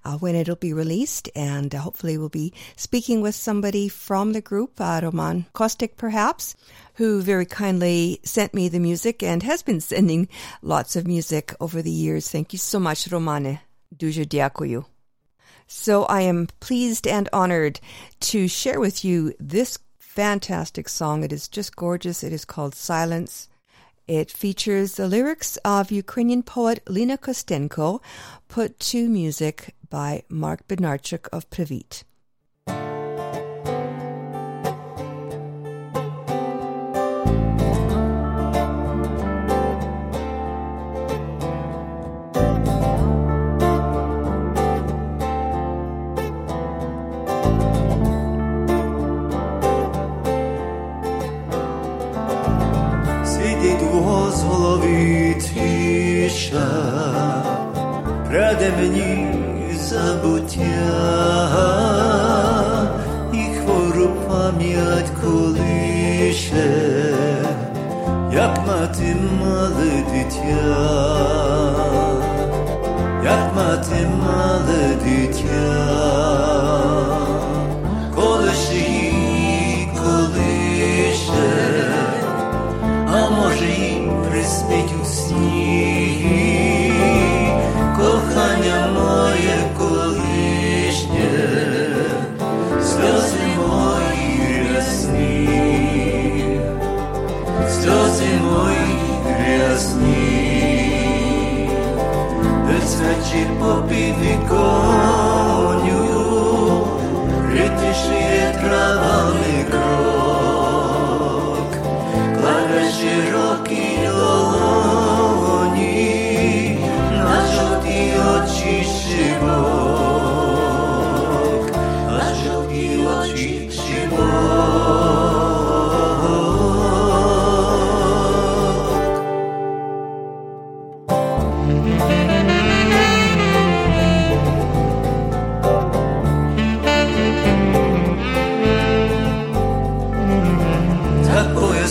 uh, 0.05 0.17
when 0.17 0.35
it'll 0.35 0.55
be 0.55 0.73
released, 0.73 1.29
and 1.35 1.73
uh, 1.73 1.79
hopefully 1.79 2.17
we'll 2.17 2.29
be 2.29 2.53
speaking 2.75 3.21
with 3.21 3.35
somebody 3.35 3.89
from 3.89 4.33
the 4.33 4.41
group, 4.41 4.79
uh, 4.79 5.01
Roman 5.03 5.45
Kostik 5.53 5.97
perhaps, 5.97 6.55
who 6.95 7.21
very 7.21 7.45
kindly 7.45 8.19
sent 8.23 8.53
me 8.53 8.69
the 8.69 8.79
music 8.79 9.21
and 9.21 9.43
has 9.43 9.61
been 9.61 9.81
sending 9.81 10.29
lots 10.61 10.95
of 10.95 11.05
music 11.05 11.53
over 11.59 11.81
the 11.81 11.91
years. 11.91 12.29
Thank 12.29 12.53
you 12.53 12.59
so 12.59 12.79
much, 12.79 13.07
Romane. 13.09 13.59
Дуже 13.97 14.25
дякую. 14.25 14.85
So 15.67 16.03
I 16.05 16.21
am 16.21 16.47
pleased 16.59 17.07
and 17.07 17.29
honored 17.33 17.79
to 18.31 18.47
share 18.47 18.79
with 18.79 19.03
you 19.03 19.33
this 19.39 19.79
fantastic 19.97 20.87
song. 20.87 21.23
It 21.23 21.33
is 21.33 21.47
just 21.47 21.75
gorgeous. 21.75 22.23
It 22.23 22.33
is 22.33 22.45
called 22.45 22.75
Silence. 22.75 23.49
it 24.08 24.30
features 24.30 24.94
the 24.94 25.06
lyrics 25.06 25.58
of 25.66 25.92
Ukrainian 25.92 26.42
poet 26.42 26.82
Lina 26.88 27.18
Kostenko, 27.18 28.00
put 28.48 28.80
to 28.80 29.06
music 29.06 29.74
by 29.90 30.22
Mark 30.30 30.66
Bednarchuk 30.66 31.28
of 31.30 31.48
Previt. 31.50 32.04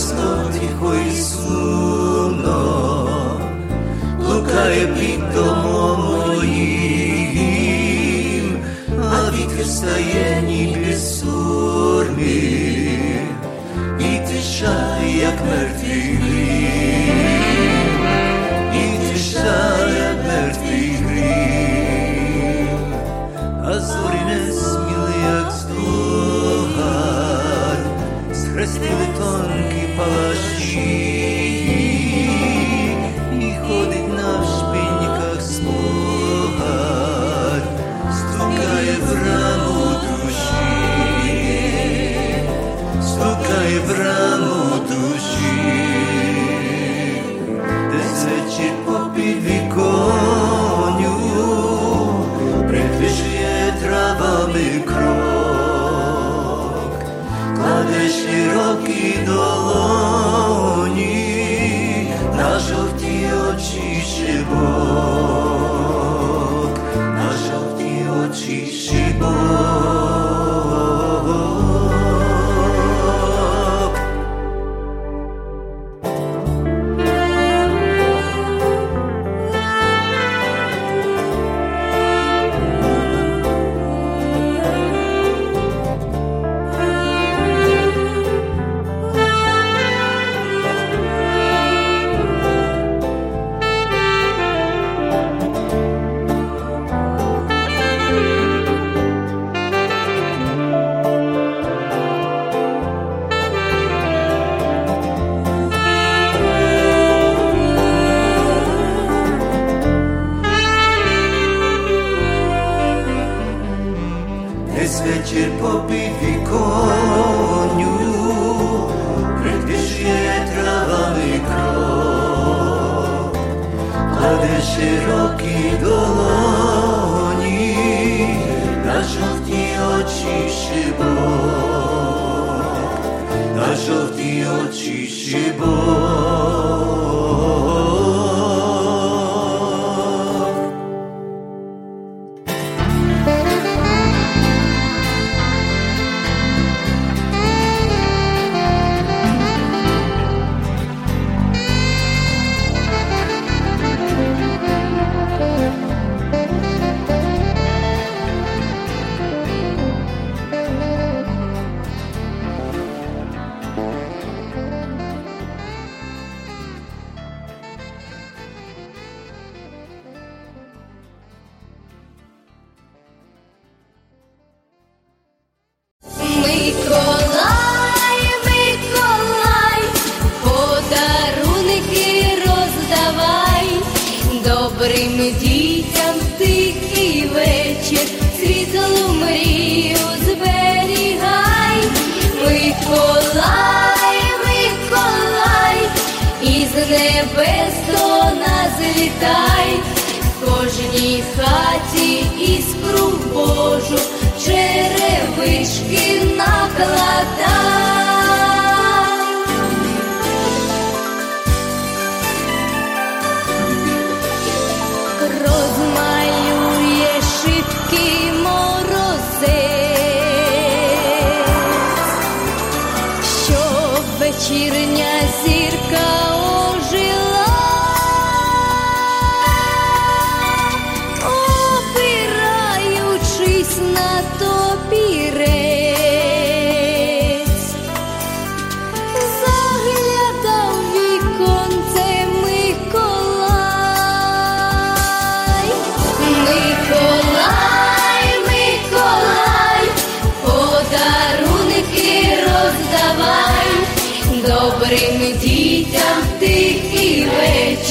Hristos, 0.07 0.47
dijo 0.53 0.93
Isuno, 1.11 2.63
lucare 4.19 4.87
pritom 4.95 5.59
omoim, 5.65 6.85
avit 9.11 9.51
hristajeni 9.51 10.63
bez 10.79 11.01
surmi, 11.19 12.41
i 13.99 14.11
tysza 14.27 14.77
jak 15.19 15.39
martwi 15.43 16.36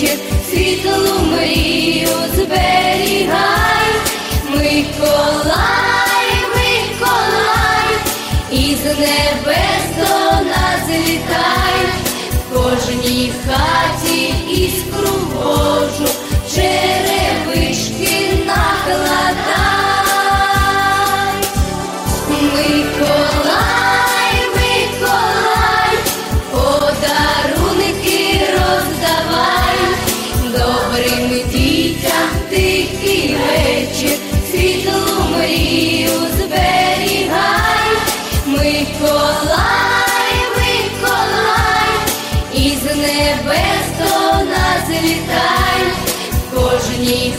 вечір, 0.01 0.18
світлу 0.51 1.20
мрію 1.32 2.09
зберігай, 2.34 3.92
Миколай, 4.49 6.28
Миколай, 6.55 7.99
із 8.51 8.84
небес 8.84 9.86
до 9.97 10.44
нас 10.44 10.88
літай 10.88 11.86
в 12.32 12.55
кожній 12.55 13.32
хаті. 13.47 13.95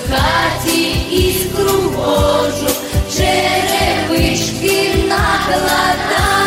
хаті 0.10 0.82
іскру 1.12 1.90
божу, 1.96 2.70
черевички 3.18 4.78
накладай. 5.10 6.38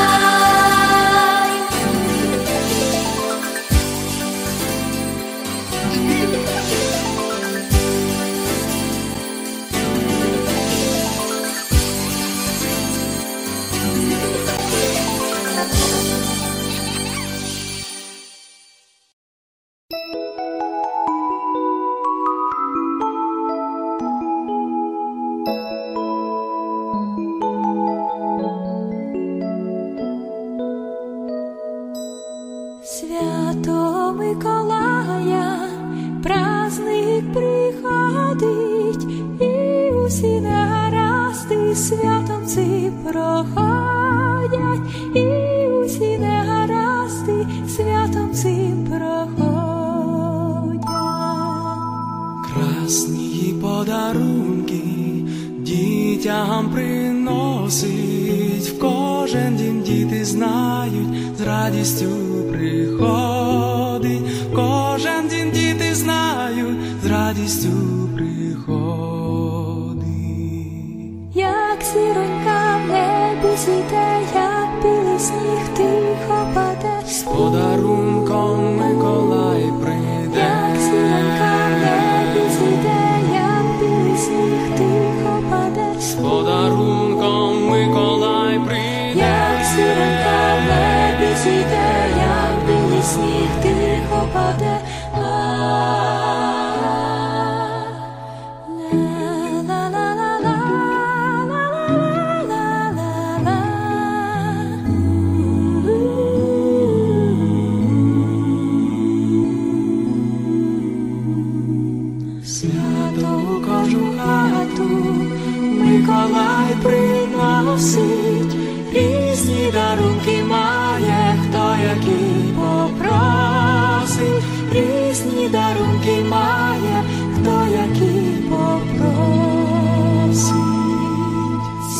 Приносить, 116.82 118.54
різні 118.92 119.72
дарунки 119.72 120.44
має, 120.44 121.36
хто 121.42 121.74
які 121.84 122.54
попросить, 122.56 124.44
різні 124.72 125.48
дарунки 125.48 126.24
має, 126.30 127.02
хто 127.34 127.66
які 127.72 128.20
попросить. 128.50 129.00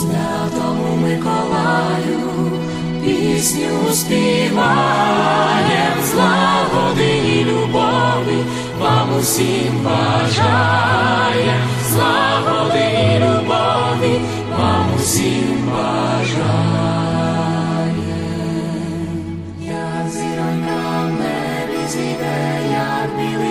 Святому 0.01 0.97
Миколаю 1.03 2.21
пісню 3.05 3.93
співаєм, 3.93 4.67
злагоди 6.13 7.19
і 7.27 7.45
любові 7.45 8.45
вам 8.81 9.09
усім 9.19 9.85
бажає, 9.85 11.55
злагоди 11.91 12.85
і 13.15 13.19
любові 13.19 13.80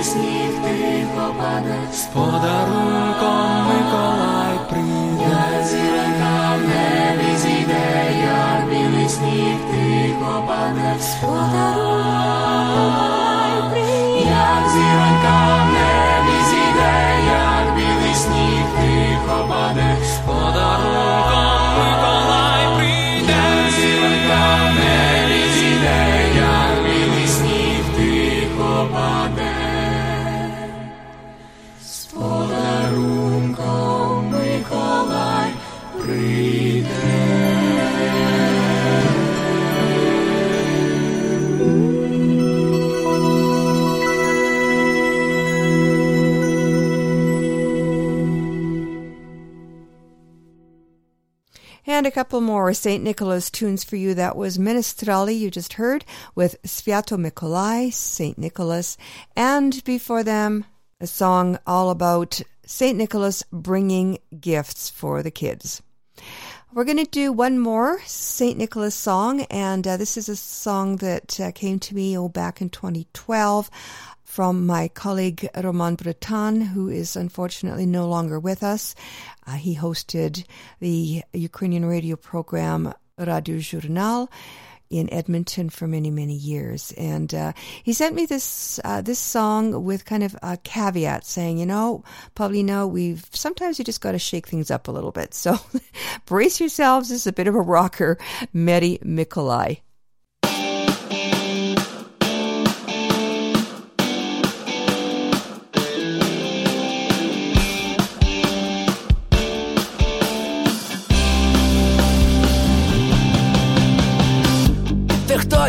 сніг 0.10 0.54
тихо 0.64 1.26
паде, 1.38 1.78
з 1.94 2.04
подарунком 2.14 3.68
Миколай 3.68 4.58
прийде. 4.70 5.40
Зіронька 5.70 6.56
в 6.56 6.62
небі 6.70 7.32
зійде, 7.38 7.88
як 8.24 8.60
білий 8.70 9.10
сніг 9.10 9.58
тихо 9.72 10.44
паде, 10.48 10.96
з 11.00 11.16
подарунком 11.22 12.94
прийде. 13.72 14.30
Як 14.30 14.64
зіронька 14.74 15.59
And 52.00 52.08
a 52.08 52.12
couple 52.12 52.40
more 52.40 52.74
St. 52.74 53.04
Nicholas 53.04 53.52
tunes 53.52 53.84
for 53.84 53.98
you. 53.98 54.14
That 54.14 54.38
was 54.38 54.58
Ministrali, 54.58 55.38
you 55.38 55.52
just 55.52 55.74
heard, 55.74 56.06
with 56.34 56.56
Sviato 56.64 57.18
Mikolai, 57.18 57.92
St. 57.92 58.38
Nicholas. 58.38 58.96
And 59.36 59.84
before 59.84 60.24
them, 60.24 60.64
a 61.02 61.08
song 61.08 61.60
all 61.68 61.90
about 61.90 62.42
St. 62.66 62.98
Nicholas 62.98 63.44
bringing 63.52 64.20
gifts 64.40 64.90
for 64.90 65.22
the 65.22 65.30
kids. 65.30 65.82
We're 66.74 66.86
going 66.86 67.04
to 67.04 67.04
do 67.04 67.34
one 67.34 67.60
more 67.60 68.00
St. 68.06 68.58
Nicholas 68.58 68.96
song, 68.96 69.42
and 69.52 69.86
uh, 69.86 69.98
this 69.98 70.16
is 70.16 70.30
a 70.30 70.38
song 70.38 70.98
that 70.98 71.38
uh, 71.38 71.52
came 71.52 71.80
to 71.80 71.96
me 71.96 72.18
oh, 72.18 72.30
back 72.30 72.62
in 72.62 72.70
2012 72.70 73.70
from 74.30 74.68
my 74.68 74.88
colleague 74.90 75.50
Roman 75.56 75.96
Breton, 75.96 76.62
who 76.62 76.88
is 76.88 77.16
unfortunately 77.16 77.88
no 77.88 78.08
longer 78.08 78.40
with 78.40 78.62
us. 78.62 78.94
Uh, 79.48 79.54
he 79.54 79.76
hosted 79.76 80.46
the 80.80 81.24
Ukrainian 81.34 81.84
radio 81.84 82.16
program 82.16 82.94
Radio 83.18 83.58
Journal 83.58 84.30
in 84.92 85.12
Edmonton 85.12 85.70
for 85.70 85.88
many, 85.88 86.12
many 86.12 86.36
years. 86.36 86.94
And 86.96 87.34
uh, 87.34 87.54
he 87.84 87.92
sent 87.92 88.14
me 88.14 88.28
this 88.28 88.80
uh, 88.84 89.02
this 89.02 89.18
song 89.18 89.84
with 89.84 90.06
kind 90.06 90.24
of 90.24 90.36
a 90.44 90.58
caveat 90.58 91.26
saying, 91.26 91.58
you 91.58 91.66
know, 91.66 92.04
Paulina, 92.36 92.86
we've 92.86 93.26
sometimes 93.32 93.80
you 93.80 93.84
just 93.84 94.00
got 94.00 94.12
to 94.12 94.20
shake 94.20 94.48
things 94.48 94.70
up 94.70 94.88
a 94.88 94.92
little 94.92 95.12
bit. 95.12 95.34
So 95.40 95.58
brace 96.28 96.60
yourselves. 96.60 97.10
This 97.10 97.22
is 97.22 97.28
a 97.28 97.34
bit 97.34 97.48
of 97.48 97.56
a 97.56 97.62
rocker. 97.62 98.20
Medi 98.54 99.00
Mikolai. 99.00 99.80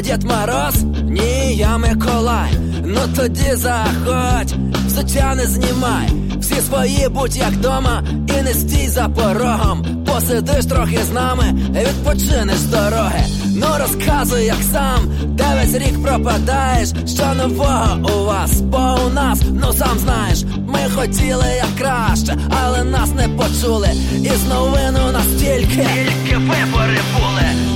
Дід 0.03 0.23
Мороз? 0.23 0.75
Ні, 1.03 1.57
я 1.57 1.79
Миколай. 1.79 2.51
Ну 2.85 3.01
тоді 3.17 3.55
заходь, 3.55 4.55
взуття 4.87 5.35
не 5.35 5.47
знімай. 5.47 6.09
Всі 6.41 6.55
свої 6.55 7.09
будь 7.09 7.37
як 7.37 7.57
дома, 7.57 8.03
і 8.39 8.43
не 8.43 8.55
стій 8.55 8.89
за 8.89 9.09
порогом. 9.09 10.05
Посидиш 10.07 10.67
трохи 10.67 10.99
з 11.11 11.13
нами, 11.13 11.45
відпочинеш 11.71 12.61
дороги. 12.61 13.25
Ну 13.57 13.67
розказуй, 13.79 14.45
як 14.45 14.63
сам, 14.73 15.13
де 15.27 15.45
весь 15.55 15.75
рік 15.75 16.03
пропадаєш, 16.03 16.89
що 17.07 17.35
нового 17.35 18.21
у 18.21 18.25
вас, 18.25 18.61
бо 18.61 18.99
у 19.07 19.11
нас, 19.11 19.43
ну 19.51 19.73
сам 19.73 19.99
знаєш, 19.99 20.45
ми 20.69 20.79
хотіли 20.95 21.47
як 21.57 21.77
краще, 21.79 22.37
але 22.63 22.85
нас 22.85 23.11
не 23.15 23.29
почули. 23.29 23.89
І 24.23 24.29
з 24.29 24.49
новину 24.49 25.13
нас 25.13 25.27
тільки, 25.39 25.87
тільки 25.95 26.37
вибори 26.37 26.99
були. 27.19 27.71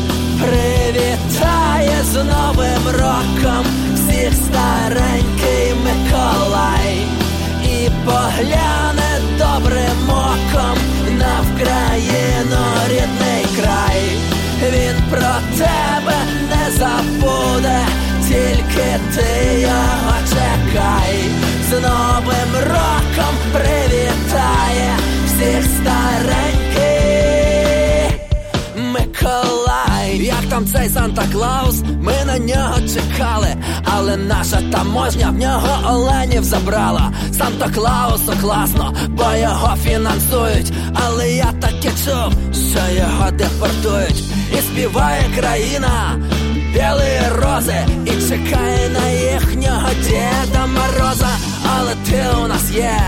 Привітає 0.45 2.05
з 2.05 2.15
Новим 2.15 2.87
роком 2.87 3.67
всіх 3.95 4.33
старенький 4.35 5.75
Миколай 5.85 7.07
і 7.65 7.91
погляне 8.05 9.21
добрим 9.39 10.11
оком 10.11 10.79
на 11.19 11.41
Вкраїну 11.41 12.65
рідний 12.89 13.47
край. 13.57 14.03
Він 14.63 14.97
про 15.11 15.35
тебе 15.59 16.17
не 16.51 16.71
забуде, 16.71 17.79
тільки 18.29 18.99
ти 19.15 19.61
його 19.61 20.15
чекай. 20.29 21.25
З 21.69 21.73
Новим 21.73 22.65
роком 22.65 23.35
привітає 23.53 24.97
всіх 25.27 25.65
старенький 25.65 26.44
Там 30.65 30.73
цей 30.73 30.89
Санта 30.89 31.23
Клаус, 31.33 31.83
ми 32.01 32.13
на 32.27 32.39
нього 32.39 32.75
чекали, 32.81 33.57
але 33.85 34.17
наша 34.17 34.63
таможня 34.73 35.31
в 35.31 35.39
нього 35.39 35.95
оленів 35.95 36.45
забрала. 36.45 37.13
Санта 37.33 37.69
Клаусу 37.69 38.33
класно, 38.41 38.95
бо 39.09 39.25
його 39.41 39.77
фінансують. 39.77 40.73
Але 40.95 41.33
я 41.33 41.53
таки 41.61 41.89
чув, 42.05 42.33
що 42.53 42.95
його 42.97 43.31
депортують. 43.31 44.25
І 44.53 44.57
співає 44.57 45.23
країна 45.37 46.17
білі 46.73 47.43
рози, 47.43 47.87
і 48.05 48.11
чекає 48.11 48.89
на 48.89 49.09
їхнього 49.09 49.89
Діда 50.03 50.67
Мороза. 50.67 51.31
Але 51.77 51.95
ти 52.11 52.25
у 52.45 52.49
нас 52.49 52.71
є, 52.71 53.01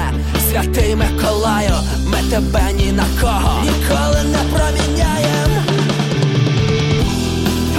святий 0.51 0.97
Миколаю, 0.97 1.75
ми 2.07 2.19
тебе 2.31 2.73
ні 2.73 2.93
на 2.93 3.05
кого 3.21 3.63
ніколи 3.63 4.23
не 4.25 4.59
проміняєм. 4.59 5.36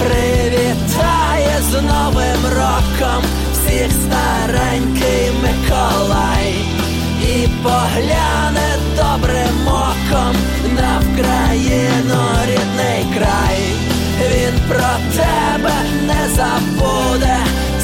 Привітає 0.08 1.60
з 1.70 1.72
Новим 1.72 2.42
роком 2.44 3.22
всіх 3.52 3.90
старенький 3.92 5.30
Миколай 5.42 6.54
і 7.22 7.48
погляне 7.62 8.68
добрим 8.96 9.68
оком 9.68 10.36
на 10.74 11.00
Вкраїну 11.00 12.22
рідний 12.46 13.06
край. 13.18 13.58
Він 14.20 14.54
про 14.68 14.90
тебе 15.16 15.74
не 16.06 16.28
забуде, 16.36 17.36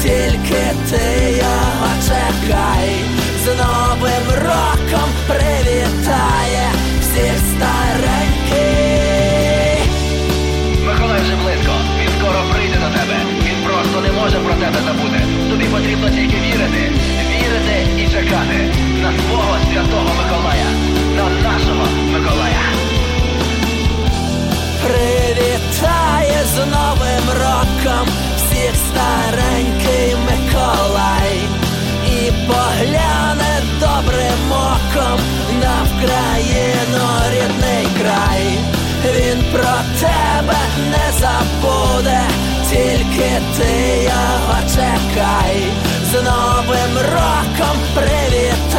тільки 0.03 0.63
ти 0.89 1.31
його 1.37 1.89
чекай. 2.05 2.95
З 3.43 3.47
Новим 3.47 4.43
роком 4.45 5.09
привітає 5.27 6.69
всіх 7.01 7.37
старенький. 7.55 8.24
потрібно 15.95 16.21
тільки 16.21 16.35
вірити, 16.41 16.91
вірити 17.29 17.87
і 17.97 18.07
чекати 18.07 18.73
на 19.01 19.11
свого 19.11 19.57
святого 19.71 20.09
Миколая, 20.17 20.69
на 21.15 21.49
нашого 21.49 21.87
Миколая. 22.11 22.61
Привітає 24.83 26.45
з 26.45 26.57
Новим 26.57 27.29
роком 27.29 28.07
всіх 28.37 28.75
старенький 28.75 30.15
Миколай 30.25 31.39
і 32.07 32.31
погляне 32.47 33.61
добрим 33.79 34.51
оком 34.51 35.19
на 35.61 35.83
Вкраїну 35.83 37.07
рідний 37.31 37.87
край. 38.01 38.59
Він 39.05 39.43
про 39.51 39.75
тебе 39.99 40.57
не 40.91 41.19
забуде 41.19 42.44
тільки 42.75 43.31
ти 43.57 44.03
його 44.03 44.57
чекай, 44.69 45.57
з 46.11 46.13
Новим 46.13 46.97
роком 47.13 47.77
привіт. 47.95 48.74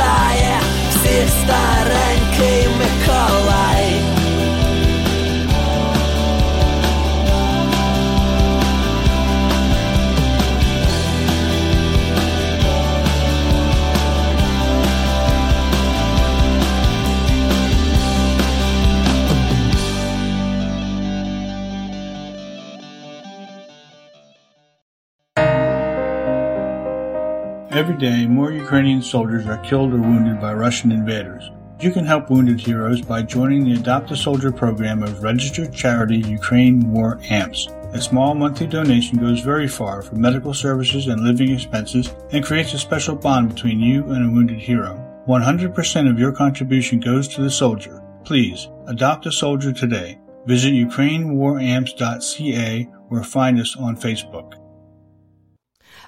Every 27.76 27.96
day, 27.98 28.26
more 28.26 28.52
Ukrainian 28.52 29.02
soldiers 29.02 29.46
are 29.46 29.58
killed 29.58 29.92
or 29.92 29.98
wounded 29.98 30.40
by 30.40 30.54
Russian 30.54 30.90
invaders. 30.90 31.50
You 31.78 31.90
can 31.90 32.06
help 32.06 32.30
wounded 32.30 32.58
heroes 32.58 33.02
by 33.02 33.20
joining 33.20 33.64
the 33.64 33.74
Adopt 33.74 34.10
a 34.12 34.16
Soldier 34.16 34.50
program 34.50 35.02
of 35.02 35.22
registered 35.22 35.74
charity 35.74 36.24
Ukraine 36.26 36.90
War 36.90 37.20
AMPS. 37.28 37.68
A 37.92 38.00
small 38.00 38.34
monthly 38.34 38.66
donation 38.66 39.18
goes 39.18 39.40
very 39.40 39.68
far 39.68 40.00
for 40.00 40.14
medical 40.14 40.54
services 40.54 41.08
and 41.08 41.20
living 41.20 41.52
expenses 41.52 42.14
and 42.32 42.42
creates 42.42 42.72
a 42.72 42.78
special 42.78 43.14
bond 43.14 43.50
between 43.50 43.78
you 43.78 44.04
and 44.04 44.24
a 44.24 44.30
wounded 44.30 44.58
hero. 44.58 44.98
100% 45.28 46.10
of 46.10 46.18
your 46.18 46.32
contribution 46.32 46.98
goes 46.98 47.28
to 47.28 47.42
the 47.42 47.50
soldier. 47.50 48.02
Please, 48.24 48.70
adopt 48.86 49.26
a 49.26 49.30
soldier 49.30 49.74
today. 49.74 50.18
Visit 50.46 50.72
ukrainewaramps.ca 50.72 52.88
or 53.10 53.22
find 53.22 53.60
us 53.60 53.76
on 53.76 53.98
Facebook. 53.98 54.54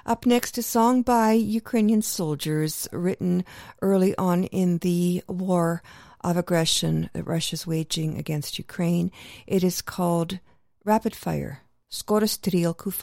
Up 0.05 0.25
next, 0.25 0.57
a 0.57 0.63
song 0.63 1.01
by 1.01 1.33
Ukrainian 1.33 2.01
soldiers 2.01 2.87
written 2.91 3.43
early 3.81 4.15
on 4.17 4.45
in 4.45 4.79
the 4.79 5.23
war 5.27 5.81
of 6.21 6.37
aggression 6.37 7.09
that 7.13 7.23
Russia's 7.23 7.67
waging 7.67 8.17
against 8.17 8.59
Ukraine. 8.59 9.11
It 9.47 9.63
is 9.63 9.81
called 9.81 10.39
Rapid 10.85 11.15
Fire. 11.15 11.61
Skoro 11.89 12.25
Strelku 12.25 12.93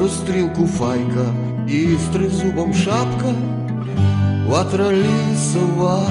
Fajka. 0.00 0.06
Скоро 0.06 0.12
стрілку 0.12 0.66
файка 0.66 1.26
і 1.68 1.96
з 1.96 2.12
тризубом 2.12 2.74
шапка, 2.74 3.34
ватра 4.48 4.92
лісова. 4.92 6.02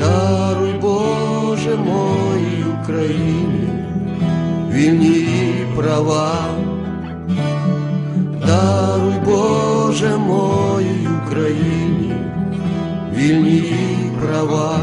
Даруй, 0.00 0.72
Боже 0.80 1.76
моїй 1.76 2.64
Україні, 2.82 3.68
вільні 4.70 5.26
права. 5.76 6.44
Даруй, 8.46 9.14
Боже 9.24 10.16
моїй 10.16 11.08
Україні, 11.26 12.12
вільні 13.14 13.72
права. 14.20 14.78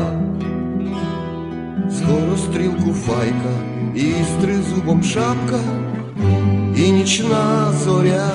Скоро 1.91 2.37
стрілку 2.37 2.93
файка 2.93 3.53
і 3.95 4.13
з 4.23 4.41
тризубом 4.41 5.03
шапка 5.03 5.59
і 6.75 6.91
нічна 6.91 7.71
зоря, 7.83 8.31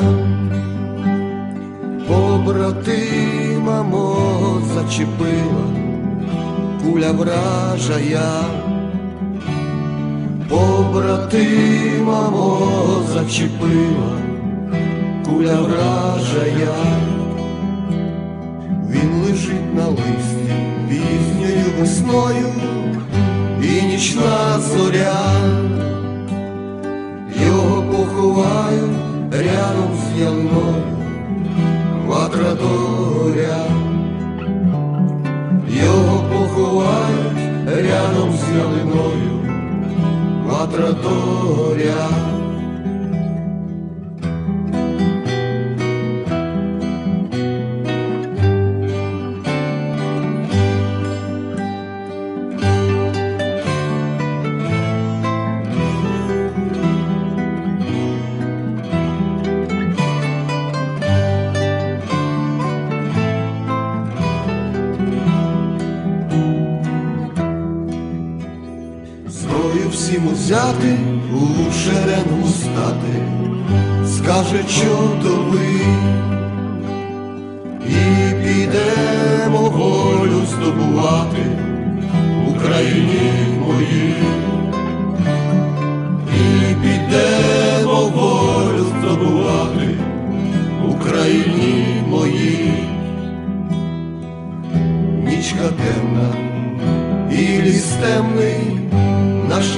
побратима 2.09 3.83
мого 3.83 4.63
зачепила, 4.75 5.67
куля 6.83 7.13
вражая, 7.13 8.45
побратима 10.49 12.31
мого 12.31 13.03
зачепила, 13.15 14.13
куля 15.25 15.61
вражая, 15.61 16.75
він 18.91 19.23
лежить 19.23 19.75
на 19.75 19.87
листі 19.89 20.55
пізньою 20.89 21.67
весною 21.81 22.47
і 23.63 23.83
нічна 23.83 24.61
зоря 24.61 25.37
поховаю 28.37 28.89
рядом 29.33 29.91
з 29.97 30.21
в 30.21 30.75
Ватрадоря, 32.07 33.65
його 35.69 36.25
поховають 36.33 37.39
рядом 37.67 38.33
з 38.33 38.57
ялиною 38.57 39.41
Ватрадоря. 40.47 42.09
Зброю 42.09 42.36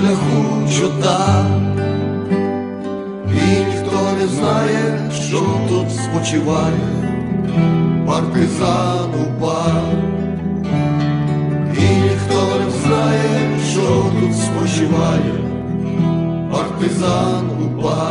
на 0.08 0.14
шляху 0.14 0.68
чота, 0.78 1.46
і 3.26 3.64
ніхто 3.64 3.98
не 4.20 4.26
знає, 4.26 5.10
що 5.12 5.40
тут 5.68 5.86
спочиває, 5.90 6.88
партизан 8.06 9.10
упа, 9.22 9.82
і 11.74 12.02
ніхто 12.02 12.60
не 12.64 12.70
знає, 12.70 13.60
що 13.70 14.04
тут 14.20 14.36
спочиває, 14.36 15.34
партизан 16.52 17.50
упа, 17.64 18.10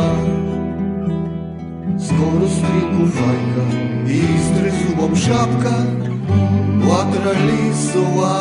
скоро 1.98 2.48
стрінку 2.48 3.06
файка, 3.06 3.66
і 4.08 4.20
з 4.38 4.58
тризубом 4.58 5.16
шапка, 5.16 5.74
ватра 6.84 7.32
лісова 7.46 8.40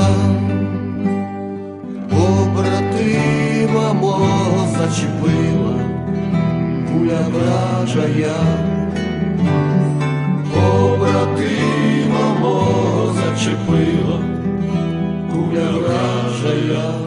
побратима 3.77 3.93
мого 3.93 4.67
зачепила, 4.77 5.79
куля 6.87 7.21
вражая, 7.29 8.35
побратима 10.53 12.25
мого 12.39 13.13
зачепила, 13.13 14.19
куля 15.31 15.71
вражая. 15.71 17.06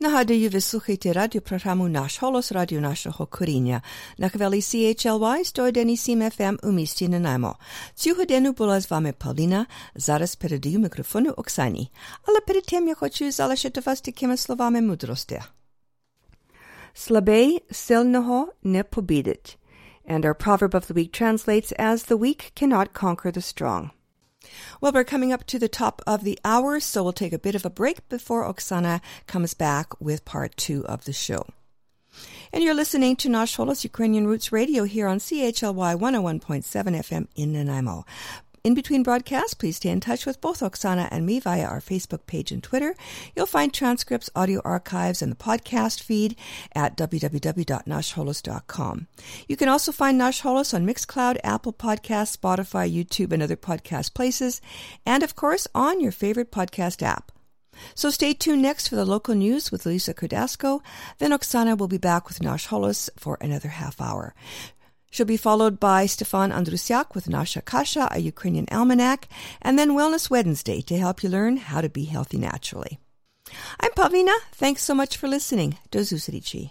Нагадую, 0.00 0.50
ви 0.50 0.60
слухаєте 0.60 1.12
радіопрограму 1.12 1.88
«Наш 1.88 2.22
голос» 2.22 2.52
радіо 2.52 2.80
нашого 2.80 3.26
коріння 3.26 3.82
на 4.18 4.28
хвилі 4.28 4.60
CHLY 4.60 5.38
101,7 5.38 6.38
FM 6.38 6.68
у 6.68 6.72
місті 6.72 7.08
Нанаймо. 7.08 7.56
Цю 7.94 8.14
годину 8.14 8.52
була 8.52 8.80
з 8.80 8.90
вами 8.90 9.12
Павліна, 9.12 9.66
зараз 9.94 10.36
передаю 10.36 10.78
мікрофону 10.78 11.30
Оксані. 11.30 11.90
Але 12.26 12.40
перед 12.40 12.64
тим 12.64 12.88
я 12.88 12.94
хочу 12.94 13.30
залишити 13.30 13.80
вас 13.80 14.00
такими 14.00 14.36
словами 14.36 14.82
мудрості. 14.82 15.42
Слабий 16.94 17.62
сильного 17.70 18.52
не 18.62 18.84
побідить. 18.84 19.58
And 20.10 20.24
our 20.24 20.34
proverb 20.34 20.74
of 20.74 20.86
the 20.86 20.94
week 20.94 21.12
translates 21.22 21.72
as 21.72 22.08
the 22.08 22.18
weak 22.18 22.52
cannot 22.60 22.88
conquer 22.92 23.32
the 23.32 23.42
strong. 23.42 23.90
Well, 24.81 24.93
we're 24.93 25.03
coming 25.03 25.33
up 25.33 25.45
to 25.47 25.59
the 25.59 25.67
top 25.67 26.01
of 26.07 26.23
the 26.23 26.39
hour, 26.45 26.79
so 26.79 27.03
we'll 27.03 27.11
take 27.11 27.33
a 27.33 27.39
bit 27.39 27.53
of 27.53 27.65
a 27.65 27.69
break 27.69 28.07
before 28.07 28.45
Oksana 28.45 29.01
comes 29.27 29.53
back 29.53 29.99
with 29.99 30.23
part 30.23 30.55
two 30.55 30.85
of 30.85 31.03
the 31.03 31.11
show. 31.11 31.45
And 32.53 32.63
you're 32.63 32.73
listening 32.73 33.17
to 33.17 33.29
Nash 33.29 33.57
Holos 33.57 33.83
Ukrainian 33.83 34.25
Roots 34.25 34.53
Radio 34.53 34.85
here 34.85 35.07
on 35.07 35.19
CHLY 35.19 35.95
101.7 35.95 36.63
FM 36.63 37.27
in 37.35 37.51
Nanaimo. 37.51 38.05
In 38.63 38.73
between 38.73 39.03
broadcasts, 39.03 39.53
please 39.53 39.77
stay 39.77 39.89
in 39.89 40.01
touch 40.01 40.25
with 40.25 40.41
both 40.41 40.59
Oksana 40.59 41.07
and 41.11 41.25
me 41.25 41.39
via 41.39 41.65
our 41.65 41.79
Facebook 41.79 42.25
page 42.25 42.51
and 42.51 42.61
Twitter. 42.61 42.93
You'll 43.35 43.45
find 43.45 43.73
transcripts, 43.73 44.29
audio 44.35 44.61
archives, 44.65 45.21
and 45.21 45.31
the 45.31 45.37
podcast 45.37 46.01
feed 46.01 46.35
at 46.75 46.97
www.nashholos.com. 46.97 49.07
You 49.47 49.55
can 49.55 49.69
also 49.69 49.91
find 49.93 50.17
Nash 50.17 50.41
Holos 50.41 50.73
on 50.73 50.85
Mixcloud, 50.85 51.37
Apple 51.43 51.73
Podcasts, 51.73 52.37
Spotify, 52.37 52.91
YouTube, 52.91 53.31
and 53.31 53.41
other 53.41 53.55
podcast 53.55 54.13
places, 54.13 54.59
and 55.05 55.23
of 55.23 55.35
course 55.35 55.67
on 55.73 56.01
your 56.01 56.11
favorite 56.11 56.51
podcast 56.51 57.01
app. 57.01 57.31
So 57.95 58.09
stay 58.09 58.33
tuned 58.33 58.61
next 58.61 58.89
for 58.89 58.95
the 58.95 59.05
local 59.05 59.35
news 59.35 59.71
with 59.71 59.85
Lisa 59.85 60.13
Cardasco. 60.13 60.81
Then 61.17 61.31
Oksana 61.31 61.77
will 61.77 61.87
be 61.87 61.97
back 61.97 62.27
with 62.27 62.41
Nash 62.41 62.67
Holos 62.67 63.09
for 63.15 63.37
another 63.39 63.69
half 63.69 64.01
hour. 64.01 64.35
She'll 65.10 65.26
be 65.26 65.36
followed 65.36 65.78
by 65.78 66.06
Stefan 66.06 66.50
Andrusiak 66.50 67.14
with 67.14 67.28
Nasha 67.28 67.62
Kasha, 67.62 68.08
a 68.10 68.18
Ukrainian 68.18 68.66
almanac, 68.72 69.28
and 69.62 69.78
then 69.78 69.90
Wellness 69.90 70.28
Wednesday 70.28 70.80
to 70.82 70.98
help 70.98 71.22
you 71.22 71.28
learn 71.28 71.56
how 71.56 71.80
to 71.80 71.88
be 71.88 72.04
healthy 72.04 72.38
naturally. 72.38 72.98
I'm 73.78 73.92
Pavlina. 73.92 74.34
Thanks 74.52 74.82
so 74.82 74.94
much 74.94 75.16
for 75.16 75.28
listening. 75.28 75.78
Do 75.90 76.00
zустрічі. 76.00 76.70